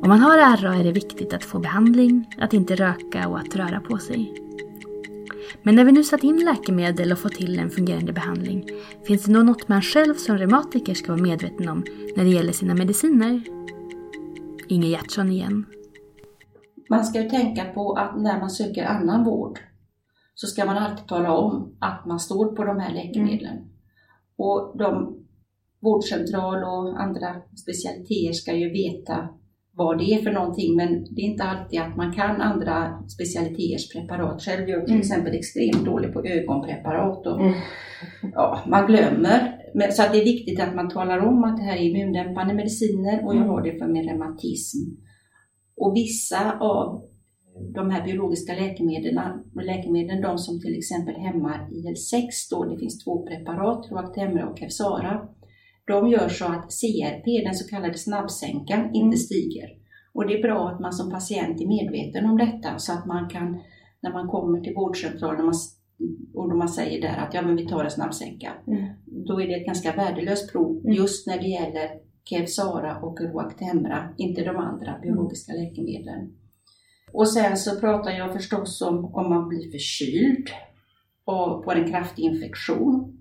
Om 0.02 0.08
man 0.08 0.20
har 0.20 0.56
RA 0.56 0.74
är 0.74 0.84
det 0.84 0.92
viktigt 0.92 1.34
att 1.34 1.44
få 1.44 1.58
behandling, 1.58 2.34
att 2.38 2.52
inte 2.52 2.74
röka 2.74 3.28
och 3.28 3.38
att 3.38 3.56
röra 3.56 3.80
på 3.80 3.98
sig. 3.98 4.49
Men 5.62 5.74
när 5.74 5.84
vi 5.84 5.92
nu 5.92 6.04
satt 6.04 6.24
in 6.24 6.44
läkemedel 6.44 7.12
och 7.12 7.18
fått 7.18 7.34
till 7.34 7.58
en 7.58 7.70
fungerande 7.70 8.12
behandling, 8.12 8.66
finns 9.06 9.24
det 9.24 9.32
nog 9.32 9.46
något 9.46 9.68
man 9.68 9.82
själv 9.82 10.14
som 10.14 10.38
reumatiker 10.38 10.94
ska 10.94 11.12
vara 11.12 11.22
medveten 11.22 11.68
om 11.68 11.84
när 12.16 12.24
det 12.24 12.30
gäller 12.30 12.52
sina 12.52 12.74
mediciner? 12.74 13.42
Inge 14.68 14.88
Gertsson 14.88 15.30
igen. 15.30 15.66
Man 16.88 17.04
ska 17.04 17.22
ju 17.22 17.28
tänka 17.28 17.64
på 17.64 17.92
att 17.92 18.20
när 18.20 18.40
man 18.40 18.50
söker 18.50 18.84
annan 18.84 19.24
vård 19.24 19.58
så 20.34 20.46
ska 20.46 20.64
man 20.64 20.78
alltid 20.78 21.06
tala 21.06 21.32
om 21.32 21.76
att 21.80 22.06
man 22.06 22.20
står 22.20 22.56
på 22.56 22.64
de 22.64 22.78
här 22.78 22.94
läkemedlen. 22.94 23.56
Mm. 23.56 23.68
Och 24.36 24.78
de 24.78 25.16
vårdcentral 25.80 26.64
och 26.64 27.00
andra 27.00 27.42
specialiteter 27.62 28.32
ska 28.32 28.54
ju 28.54 28.70
veta 28.70 29.28
vad 29.72 29.98
det 29.98 30.04
är 30.04 30.22
för 30.22 30.32
någonting 30.32 30.76
men 30.76 31.04
det 31.14 31.20
är 31.20 31.26
inte 31.26 31.44
alltid 31.44 31.80
att 31.80 31.96
man 31.96 32.12
kan 32.12 32.40
andra 32.40 33.02
specialiteters 33.08 33.92
preparat. 33.92 34.42
Själv 34.42 34.68
är 34.68 34.72
jag 34.72 34.84
till 34.84 34.94
mm. 34.94 35.00
exempel 35.00 35.34
extremt 35.34 35.84
dålig 35.84 36.12
på 36.12 36.24
ögonpreparat 36.24 37.26
och 37.26 37.40
mm. 37.40 37.54
ja, 38.34 38.60
man 38.66 38.86
glömmer. 38.86 39.56
Men, 39.74 39.92
så 39.92 40.02
att 40.02 40.12
det 40.12 40.20
är 40.20 40.24
viktigt 40.24 40.60
att 40.60 40.74
man 40.74 40.88
talar 40.88 41.18
om 41.18 41.44
att 41.44 41.56
det 41.56 41.62
här 41.62 41.76
är 41.76 41.80
immundämpande 41.80 42.54
mediciner 42.54 43.26
och 43.26 43.34
jag 43.34 43.42
mm. 43.42 43.48
har 43.48 43.62
det 43.62 43.78
för 43.78 43.88
min 43.88 44.08
reumatism. 44.08 44.78
Och 45.76 45.96
vissa 45.96 46.58
av 46.58 47.02
de 47.74 47.90
här 47.90 48.04
biologiska 48.04 48.52
läkemedlen, 48.54 49.14
läkemedlen, 49.62 50.22
de 50.22 50.38
som 50.38 50.60
till 50.60 50.78
exempel 50.78 51.14
hämmar 51.14 51.68
IL-6, 51.70 52.28
då 52.50 52.64
det 52.64 52.78
finns 52.78 53.04
två 53.04 53.26
preparat, 53.26 53.90
Roactemra 53.90 54.48
och 54.48 54.58
Kevsara, 54.58 55.28
de 55.90 56.08
gör 56.08 56.28
så 56.28 56.44
att 56.44 56.70
CRP, 56.80 57.44
den 57.44 57.54
så 57.54 57.68
kallade 57.68 57.98
snabbsänkan, 57.98 58.80
inte 58.84 59.16
mm. 59.16 59.16
stiger. 59.16 59.68
Och 60.12 60.26
det 60.26 60.38
är 60.38 60.42
bra 60.42 60.68
att 60.68 60.80
man 60.80 60.92
som 60.92 61.10
patient 61.10 61.60
är 61.60 61.66
medveten 61.66 62.30
om 62.30 62.38
detta 62.38 62.78
så 62.78 62.92
att 62.92 63.06
man 63.06 63.28
kan, 63.28 63.60
när 64.00 64.12
man 64.12 64.28
kommer 64.28 64.60
till 64.60 64.74
vårdcentralen 64.74 65.52
och 66.34 66.56
man 66.56 66.68
säger 66.68 67.00
där 67.00 67.16
att 67.16 67.34
ja 67.34 67.42
men 67.42 67.56
vi 67.56 67.66
tar 67.66 67.84
en 67.84 67.90
snabbsänka, 67.90 68.52
mm. 68.66 68.84
då 69.06 69.40
är 69.40 69.46
det 69.46 69.54
ett 69.54 69.66
ganska 69.66 69.92
värdelöst 69.92 70.52
prov 70.52 70.80
mm. 70.84 70.92
just 70.96 71.26
när 71.26 71.38
det 71.38 71.48
gäller 71.48 71.88
Kevsara 72.24 73.00
och 73.00 73.20
Roactemra, 73.20 74.14
inte 74.16 74.44
de 74.44 74.56
andra 74.56 74.98
biologiska 75.02 75.52
mm. 75.52 75.64
läkemedlen. 75.64 76.32
Och 77.12 77.28
sen 77.28 77.56
så 77.56 77.80
pratar 77.80 78.10
jag 78.10 78.32
förstås 78.32 78.82
om 78.82 79.14
om 79.14 79.28
man 79.30 79.48
blir 79.48 79.70
förkyld 79.70 80.48
och 81.24 81.64
får 81.64 81.74
en 81.74 81.90
kraftig 81.90 82.22
infektion. 82.22 83.20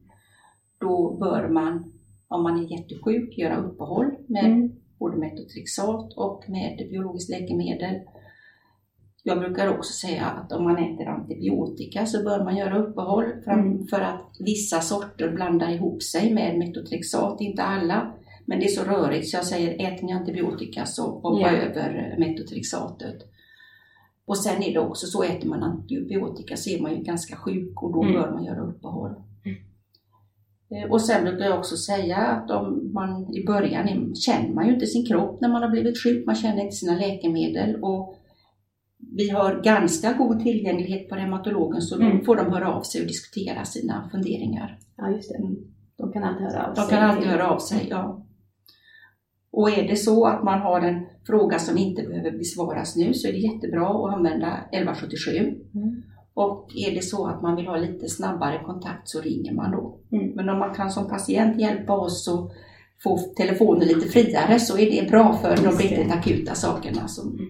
Då 0.79 1.17
bör 1.19 1.49
man 1.49 1.91
om 2.29 2.43
man 2.43 2.65
är 2.65 2.71
jättesjuk 2.71 3.37
göra 3.37 3.57
uppehåll 3.57 4.11
med 4.27 4.45
mm. 4.45 4.71
både 4.99 5.17
metotrexat 5.17 6.13
och 6.13 6.43
med 6.47 6.77
biologiskt 6.77 7.29
läkemedel. 7.29 7.95
Jag 9.23 9.39
brukar 9.39 9.77
också 9.77 9.93
säga 9.93 10.25
att 10.25 10.51
om 10.51 10.63
man 10.63 10.77
äter 10.77 11.07
antibiotika 11.07 12.05
så 12.05 12.23
bör 12.23 12.43
man 12.43 12.57
göra 12.57 12.77
uppehåll 12.77 13.25
mm. 13.47 13.87
för 13.87 14.01
att 14.01 14.35
vissa 14.39 14.81
sorter 14.81 15.31
blandar 15.31 15.69
ihop 15.69 16.03
sig 16.03 16.33
med 16.33 16.57
metotrexat, 16.57 17.41
inte 17.41 17.63
alla. 17.63 18.13
Men 18.45 18.59
det 18.59 18.65
är 18.65 18.69
så 18.69 18.83
rörigt 18.83 19.29
så 19.29 19.37
jag 19.37 19.45
säger 19.45 19.93
äter 19.93 20.05
ni 20.05 20.13
antibiotika 20.13 20.85
så 20.85 21.19
hoppa 21.19 21.51
yeah. 21.51 21.65
över 21.65 22.15
metotrexatet. 22.19 23.15
Och 24.25 24.37
sen 24.37 24.63
är 24.63 24.73
det 24.73 24.79
också 24.79 25.07
så, 25.07 25.23
äter 25.23 25.49
man 25.49 25.63
antibiotika 25.63 26.57
så 26.57 26.69
är 26.69 26.81
man 26.81 26.95
ju 26.95 27.03
ganska 27.03 27.35
sjuk 27.35 27.83
och 27.83 27.93
då 27.93 28.03
mm. 28.03 28.13
bör 28.13 28.31
man 28.31 28.43
göra 28.43 28.59
uppehåll. 28.59 29.11
Eh, 29.11 29.68
och 30.89 31.01
sen 31.01 31.23
brukar 31.23 31.45
jag 31.45 31.59
också 31.59 31.77
säga 31.77 32.17
att 32.17 32.51
om 32.51 32.93
man 32.93 33.35
i 33.35 33.45
början 33.45 34.15
känner 34.15 34.53
man 34.53 34.67
ju 34.67 34.73
inte 34.73 34.85
sin 34.85 35.05
kropp 35.05 35.41
när 35.41 35.49
man 35.49 35.61
har 35.61 35.69
blivit 35.69 36.03
sjuk, 36.03 36.25
man 36.25 36.35
känner 36.35 36.61
inte 36.63 36.75
sina 36.75 36.95
läkemedel 36.95 37.83
och 37.83 38.15
vi 39.15 39.29
har 39.29 39.61
ganska 39.63 40.13
god 40.13 40.39
tillgänglighet 40.39 41.09
på 41.09 41.15
reumatologen 41.15 41.81
så 41.81 41.95
mm. 41.95 42.17
då 42.17 42.23
får 42.23 42.35
de 42.35 42.53
höra 42.53 42.73
av 42.73 42.81
sig 42.81 43.01
och 43.01 43.07
diskutera 43.07 43.65
sina 43.65 44.09
funderingar. 44.11 44.79
Ja, 44.97 45.09
just 45.09 45.29
det. 45.29 45.37
Mm. 45.37 45.55
De 45.97 46.11
kan 46.11 46.23
alltid 46.23 46.47
höra 46.47 46.67
av 46.67 46.75
sig. 46.75 46.83
De 46.83 46.89
kan 46.89 47.09
alltid 47.09 47.27
höra 47.27 47.49
av 47.49 47.59
sig, 47.59 47.87
ja. 47.89 48.25
Och 49.51 49.69
är 49.69 49.87
det 49.87 49.95
så 49.95 50.25
att 50.25 50.43
man 50.43 50.61
har 50.61 50.81
en 50.81 51.05
fråga 51.27 51.59
som 51.59 51.77
inte 51.77 52.03
behöver 52.03 52.31
besvaras 52.31 52.95
nu 52.95 53.13
så 53.13 53.27
är 53.27 53.31
det 53.31 53.37
jättebra 53.37 53.87
att 53.87 54.13
använda 54.13 54.57
1177. 54.71 55.31
Mm. 55.75 56.03
Och 56.39 56.71
är 56.75 56.95
det 56.95 57.01
så 57.01 57.27
att 57.27 57.41
man 57.41 57.55
vill 57.55 57.67
ha 57.67 57.77
lite 57.77 58.09
snabbare 58.09 58.63
kontakt 58.65 59.09
så 59.09 59.21
ringer 59.21 59.53
man 59.53 59.71
då. 59.71 59.99
Mm. 60.11 60.31
Men 60.35 60.49
om 60.49 60.59
man 60.59 60.75
kan 60.75 60.91
som 60.91 61.09
patient 61.09 61.61
hjälpa 61.61 61.93
oss 61.93 62.27
och 62.27 62.51
få 63.03 63.17
telefonen 63.17 63.87
lite 63.87 64.07
friare 64.07 64.59
så 64.59 64.77
är 64.77 64.91
det 64.91 65.09
bra 65.09 65.33
för 65.33 65.55
de 65.55 65.77
riktigt 65.77 66.11
akuta 66.11 66.55
sakerna. 66.55 67.07
Som, 67.07 67.27
mm. 67.27 67.49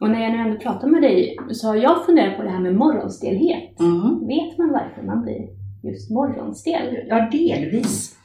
Och 0.00 0.10
när 0.10 0.22
jag 0.22 0.32
nu 0.32 0.38
ändå 0.38 0.58
pratar 0.58 0.88
med 0.88 1.02
dig 1.02 1.36
så 1.52 1.68
har 1.68 1.76
jag 1.76 2.06
funderat 2.06 2.36
på 2.36 2.42
det 2.42 2.50
här 2.50 2.60
med 2.60 2.74
morgonstelhet. 2.74 3.80
Mm. 3.80 4.26
Vet 4.26 4.58
man 4.58 4.72
varför 4.72 5.02
man 5.02 5.22
blir 5.22 5.48
just 5.82 6.10
morgonstel? 6.10 6.96
Ja, 7.08 7.28
delvis. 7.32 8.16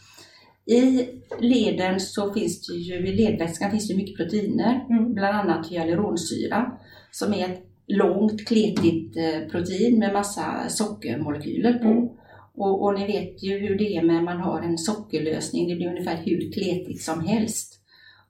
I 0.65 1.09
leden 1.39 1.99
så 1.99 2.33
finns 2.33 2.67
det 2.67 2.73
ju, 2.73 3.07
i 3.07 3.15
ledvätskan 3.15 3.71
finns 3.71 3.87
det 3.87 3.95
mycket 3.95 4.17
proteiner, 4.17 4.85
mm. 4.89 5.13
bland 5.13 5.37
annat 5.37 5.71
hyaluronsyra, 5.71 6.71
som 7.11 7.33
är 7.33 7.45
ett 7.45 7.70
långt 7.97 8.47
kletigt 8.47 9.17
eh, 9.17 9.49
protein 9.51 9.99
med 9.99 10.13
massa 10.13 10.69
sockermolekyler 10.69 11.73
på. 11.73 11.88
Mm. 11.88 12.10
Och, 12.56 12.84
och, 12.84 12.99
ni 12.99 13.08
vet 13.08 13.43
ju 13.43 13.60
hur 13.60 13.77
det 13.77 13.95
är 13.95 14.04
med 14.04 14.23
man 14.23 14.39
har 14.39 14.62
en 14.62 14.77
sockerlösning, 14.77 15.69
det 15.69 15.75
blir 15.75 15.88
ungefär 15.88 16.17
hur 16.25 16.51
kletigt 16.51 17.01
som 17.01 17.27
helst. 17.27 17.82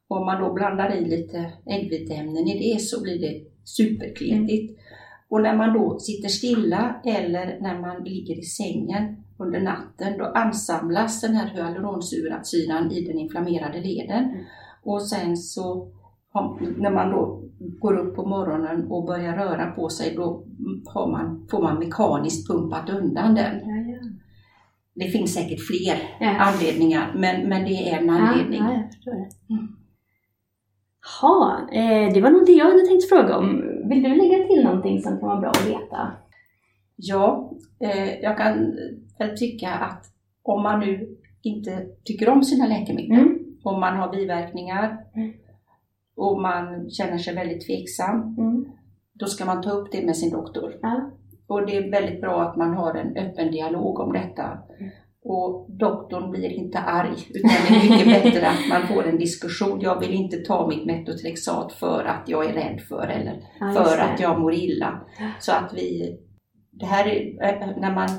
Om 0.08 0.26
man 0.26 0.42
då 0.42 0.54
blandar 0.54 0.96
i 0.96 1.06
lite 1.06 1.52
äggviteämnen 1.66 2.48
i 2.48 2.74
det 2.74 2.82
så 2.82 3.02
blir 3.02 3.20
det 3.20 3.42
superkletigt. 3.66 4.72
Mm. 4.72 4.82
Och 5.30 5.42
när 5.42 5.56
man 5.56 5.74
då 5.74 6.00
sitter 6.00 6.30
stilla 6.30 7.02
eller 7.06 7.60
när 7.62 7.80
man 7.82 8.04
ligger 8.04 8.40
i 8.40 8.44
sängen 8.44 9.24
under 9.40 9.60
natten, 9.60 10.18
då 10.18 10.26
ansamlas 10.26 11.22
den 11.22 11.36
här 11.36 11.50
hyaluronsyran 11.50 12.92
i 12.92 13.02
den 13.02 13.20
inflammerade 13.20 13.80
leden. 13.82 14.24
Mm. 14.24 14.44
Och 14.84 15.02
sen 15.02 15.38
så 15.38 15.92
när 16.78 16.92
man 16.92 17.12
då 17.12 17.44
går 17.80 17.98
upp 17.98 18.16
på 18.16 18.26
morgonen 18.26 18.92
och 18.92 19.06
börjar 19.06 19.36
röra 19.36 19.72
på 19.72 19.90
sig, 19.90 20.16
då 20.16 20.44
man, 20.96 21.48
får 21.52 21.62
man 21.62 21.80
mekaniskt 21.80 22.48
pumpat 22.48 22.90
undan 22.90 23.36
den. 23.36 23.56
Ja, 23.56 23.94
ja. 23.94 24.10
Det 24.94 25.08
finns 25.08 25.34
säkert 25.34 25.60
fler 25.68 25.96
ja. 26.20 26.38
anledningar, 26.40 27.14
men, 27.16 27.50
men 27.50 27.64
det 27.64 27.90
är 27.90 28.00
en 28.00 28.10
anledning. 28.10 28.60
Ja, 28.60 28.84
det. 29.06 29.54
Mm. 29.54 29.68
Ha, 31.22 31.68
eh, 31.72 32.14
det 32.14 32.22
var 32.22 32.30
någonting 32.30 32.58
jag 32.58 32.66
hade 32.66 32.88
tänkt 32.88 33.10
fråga 33.10 33.38
om. 33.38 33.64
Vill 33.90 34.04
du 34.04 34.10
lägga 34.10 34.48
till 34.48 34.64
någonting 34.64 35.02
som 35.02 35.20
kan 35.20 35.28
vara 35.28 35.40
bra 35.40 35.50
att 35.50 35.68
veta? 35.68 36.12
Ja, 36.96 37.52
eh, 37.80 38.20
jag 38.22 38.38
kan 38.38 38.76
väl 39.20 39.38
tycka 39.38 39.70
att 39.70 40.06
om 40.44 40.64
man 40.64 40.80
nu 40.80 41.18
inte 41.42 41.86
tycker 42.04 42.30
om 42.30 42.44
sina 42.44 42.68
läkemedel, 42.68 43.20
mm. 43.20 43.40
om 43.64 43.80
man 43.80 43.98
har 43.98 44.12
biverkningar, 44.12 44.98
mm 45.16 45.34
och 46.22 46.42
man 46.42 46.90
känner 46.90 47.18
sig 47.18 47.36
väldigt 47.36 47.68
tveksam, 47.68 48.36
mm. 48.38 48.66
då 49.14 49.26
ska 49.26 49.46
man 49.46 49.62
ta 49.62 49.70
upp 49.70 49.92
det 49.92 50.06
med 50.06 50.18
sin 50.18 50.32
doktor. 50.32 50.76
Ja. 50.82 51.12
Och 51.48 51.66
det 51.66 51.78
är 51.78 51.92
väldigt 51.92 52.22
bra 52.22 52.42
att 52.42 52.56
man 52.56 52.74
har 52.74 52.96
en 52.96 53.18
öppen 53.18 53.52
dialog 53.52 54.00
om 54.00 54.14
detta. 54.14 54.44
Mm. 54.44 54.92
Och 55.24 55.66
doktorn 55.70 56.32
blir 56.32 56.50
inte 56.50 56.80
arg, 56.80 57.18
utan 57.30 57.52
det 57.68 57.76
är 57.76 57.90
mycket 57.90 58.24
bättre 58.24 58.48
att 58.48 58.70
man 58.70 58.88
får 58.88 59.08
en 59.08 59.18
diskussion. 59.18 59.82
Jag 59.82 60.00
vill 60.00 60.14
inte 60.14 60.38
ta 60.38 60.68
mitt 60.68 60.86
metotrexat 60.86 61.74
för 61.74 62.06
att 62.06 62.30
jag 62.30 62.46
är 62.46 62.54
rädd 62.54 62.82
för 62.90 63.08
eller 63.08 63.44
ja, 63.60 63.74
för 63.74 63.98
att 63.98 64.20
jag 64.20 64.40
mår 64.40 64.54
illa. 64.54 65.02
Så 65.40 65.52
att 65.52 65.74
vi, 65.74 66.18
det 66.72 66.86
här 66.86 67.08
är, 67.08 67.80
när 67.80 67.96
man 67.96 68.10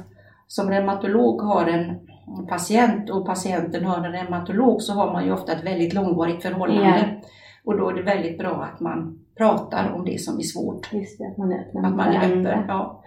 som 0.46 0.70
reumatolog 0.70 1.42
har 1.42 1.66
en 1.66 2.00
patient 2.48 3.10
och 3.10 3.26
patienten 3.26 3.84
har 3.84 4.04
en 4.04 4.12
reumatolog 4.12 4.82
så 4.82 4.92
har 4.92 5.12
man 5.12 5.24
ju 5.24 5.32
ofta 5.32 5.52
ett 5.52 5.64
väldigt 5.64 5.94
långvarigt 5.94 6.42
förhållande. 6.42 7.18
Ja. 7.22 7.28
Och 7.64 7.78
då 7.78 7.88
är 7.88 7.94
det 7.94 8.02
väldigt 8.02 8.38
bra 8.38 8.64
att 8.64 8.80
man 8.80 9.24
pratar 9.36 9.92
om 9.92 10.04
det 10.04 10.20
som 10.20 10.38
är 10.38 10.42
svårt. 10.42 10.92
Just 10.92 11.18
det, 11.18 11.24
att 11.26 11.38
man 11.38 11.52
är 11.52 11.60
öppen. 11.60 11.84
Att 11.84 11.96
man 11.96 12.08
är 12.08 12.26
öppen, 12.26 12.64
ja. 12.68 13.04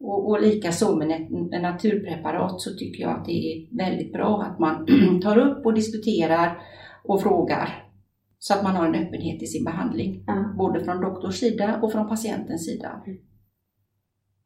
Och, 0.00 0.28
och 0.28 0.42
likaså 0.42 0.96
med 0.96 1.62
naturpreparat 1.62 2.60
så 2.60 2.70
tycker 2.74 3.02
jag 3.02 3.10
att 3.10 3.24
det 3.24 3.32
är 3.32 3.76
väldigt 3.76 4.12
bra 4.12 4.42
att 4.42 4.58
man 4.58 4.86
tar 5.22 5.38
upp 5.38 5.66
och 5.66 5.74
diskuterar 5.74 6.58
och 7.04 7.22
frågar. 7.22 7.84
Så 8.38 8.54
att 8.54 8.62
man 8.62 8.76
har 8.76 8.86
en 8.86 8.94
öppenhet 8.94 9.42
i 9.42 9.46
sin 9.46 9.64
behandling. 9.64 10.24
Mm. 10.28 10.56
Både 10.56 10.84
från 10.84 11.00
doktors 11.00 11.34
sida 11.34 11.80
och 11.82 11.92
från 11.92 12.08
patientens 12.08 12.66
sida. 12.66 13.02
Mm. 13.06 13.18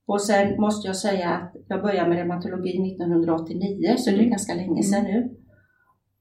Och 0.07 0.23
sen 0.23 0.61
måste 0.61 0.87
jag 0.87 0.97
säga 0.97 1.31
att 1.31 1.57
jag 1.69 1.83
började 1.83 2.09
med 2.09 2.19
reumatologi 2.19 2.93
1989, 2.93 3.95
så 3.99 4.11
det 4.11 4.17
är 4.17 4.19
mm. 4.19 4.31
ganska 4.31 4.55
länge 4.55 4.83
sedan 4.83 5.07
mm. 5.07 5.13
nu. 5.13 5.37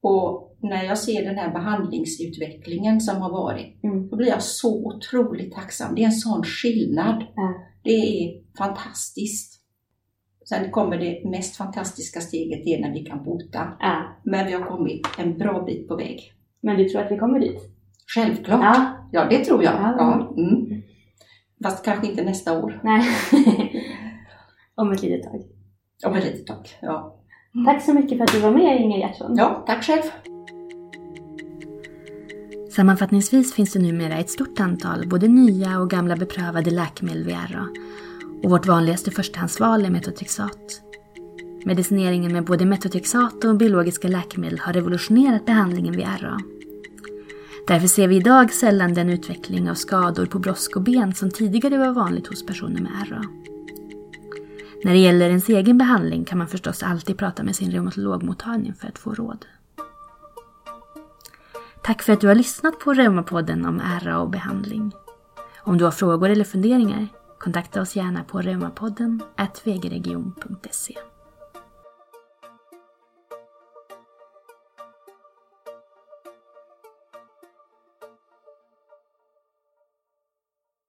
Och 0.00 0.51
när 0.62 0.84
jag 0.84 0.98
ser 0.98 1.24
den 1.24 1.38
här 1.38 1.52
behandlingsutvecklingen 1.52 3.00
som 3.00 3.22
har 3.22 3.30
varit, 3.30 3.84
mm. 3.84 4.08
då 4.08 4.16
blir 4.16 4.28
jag 4.28 4.42
så 4.42 4.86
otroligt 4.86 5.54
tacksam. 5.54 5.94
Det 5.94 6.02
är 6.02 6.06
en 6.06 6.12
sån 6.12 6.44
skillnad. 6.44 7.14
Mm. 7.14 7.52
Det 7.82 7.90
är 7.90 8.42
fantastiskt. 8.58 9.62
Sen 10.48 10.70
kommer 10.70 10.98
det 10.98 11.30
mest 11.30 11.56
fantastiska 11.56 12.20
steget 12.20 12.64
det 12.64 12.74
är 12.74 12.80
när 12.80 12.92
vi 12.92 13.04
kan 13.04 13.24
bota. 13.24 13.60
Mm. 13.60 14.02
Men 14.24 14.46
vi 14.46 14.52
har 14.52 14.66
kommit 14.66 15.06
en 15.18 15.38
bra 15.38 15.64
bit 15.64 15.88
på 15.88 15.96
väg. 15.96 16.32
Men 16.60 16.76
du 16.76 16.88
tror 16.88 17.02
att 17.02 17.12
vi 17.12 17.18
kommer 17.18 17.40
dit? 17.40 17.60
Självklart! 18.14 18.60
Ja, 18.62 19.08
ja 19.12 19.26
det 19.30 19.44
tror 19.44 19.64
jag. 19.64 19.74
Ja. 19.74 20.34
Mm. 20.36 20.82
Fast 21.62 21.84
kanske 21.84 22.06
inte 22.06 22.24
nästa 22.24 22.58
år. 22.58 22.80
Nej. 22.84 23.02
om 24.74 24.92
ett 24.92 25.02
litet 25.02 25.22
tag. 25.22 25.42
Om 26.06 26.14
ett 26.14 26.24
litet 26.24 26.46
tag, 26.46 26.68
ja. 26.80 27.18
Tack 27.66 27.82
så 27.82 27.94
mycket 27.94 28.18
för 28.18 28.24
att 28.24 28.32
du 28.32 28.40
var 28.40 28.50
med 28.50 28.80
Inger 28.80 28.98
Gertsson. 28.98 29.36
Ja, 29.36 29.64
tack 29.66 29.84
själv. 29.84 30.02
Sammanfattningsvis 32.76 33.54
finns 33.54 33.72
det 33.72 33.78
numera 33.78 34.16
ett 34.16 34.30
stort 34.30 34.60
antal 34.60 35.08
både 35.08 35.28
nya 35.28 35.78
och 35.78 35.90
gamla 35.90 36.16
beprövade 36.16 36.70
läkemedel 36.70 37.24
vid 37.24 37.34
RA. 37.34 37.68
Och 38.42 38.50
vårt 38.50 38.66
vanligaste 38.66 39.10
förstahandsval 39.10 39.84
är 39.84 39.90
metotrexat. 39.90 40.82
Medicineringen 41.64 42.32
med 42.32 42.44
både 42.44 42.64
metotrexat 42.64 43.44
och 43.44 43.56
biologiska 43.56 44.08
läkemedel 44.08 44.58
har 44.58 44.72
revolutionerat 44.72 45.46
behandlingen 45.46 45.96
vid 45.96 46.06
RA. 46.20 46.40
Därför 47.66 47.86
ser 47.86 48.08
vi 48.08 48.16
idag 48.16 48.52
sällan 48.52 48.94
den 48.94 49.10
utveckling 49.10 49.70
av 49.70 49.74
skador 49.74 50.26
på 50.26 50.38
brosk 50.38 50.76
och 50.76 50.82
ben 50.82 51.14
som 51.14 51.30
tidigare 51.30 51.78
var 51.78 51.92
vanligt 51.92 52.26
hos 52.26 52.46
personer 52.46 52.80
med 52.80 52.92
RA. 53.10 53.24
När 54.84 54.92
det 54.92 54.98
gäller 54.98 55.28
ens 55.28 55.48
egen 55.48 55.78
behandling 55.78 56.24
kan 56.24 56.38
man 56.38 56.48
förstås 56.48 56.82
alltid 56.82 57.18
prata 57.18 57.42
med 57.42 57.56
sin 57.56 57.70
reumatologmottagning 57.70 58.74
för 58.74 58.88
att 58.88 58.98
få 58.98 59.14
råd. 59.14 59.46
Tack 61.82 62.02
för 62.02 62.12
att 62.12 62.20
du 62.20 62.28
har 62.28 62.34
lyssnat 62.34 62.78
på 62.78 62.92
Reumapodden 62.94 63.66
om 63.66 63.80
ära 63.80 64.18
och 64.18 64.30
behandling. 64.30 64.92
Om 65.60 65.78
du 65.78 65.84
har 65.84 65.90
frågor 65.90 66.28
eller 66.28 66.44
funderingar, 66.44 67.08
kontakta 67.38 67.80
oss 67.80 67.96
gärna 67.96 68.24
på 68.24 68.40
reumapodden 68.40 69.22
vgregion.se. 69.64 70.94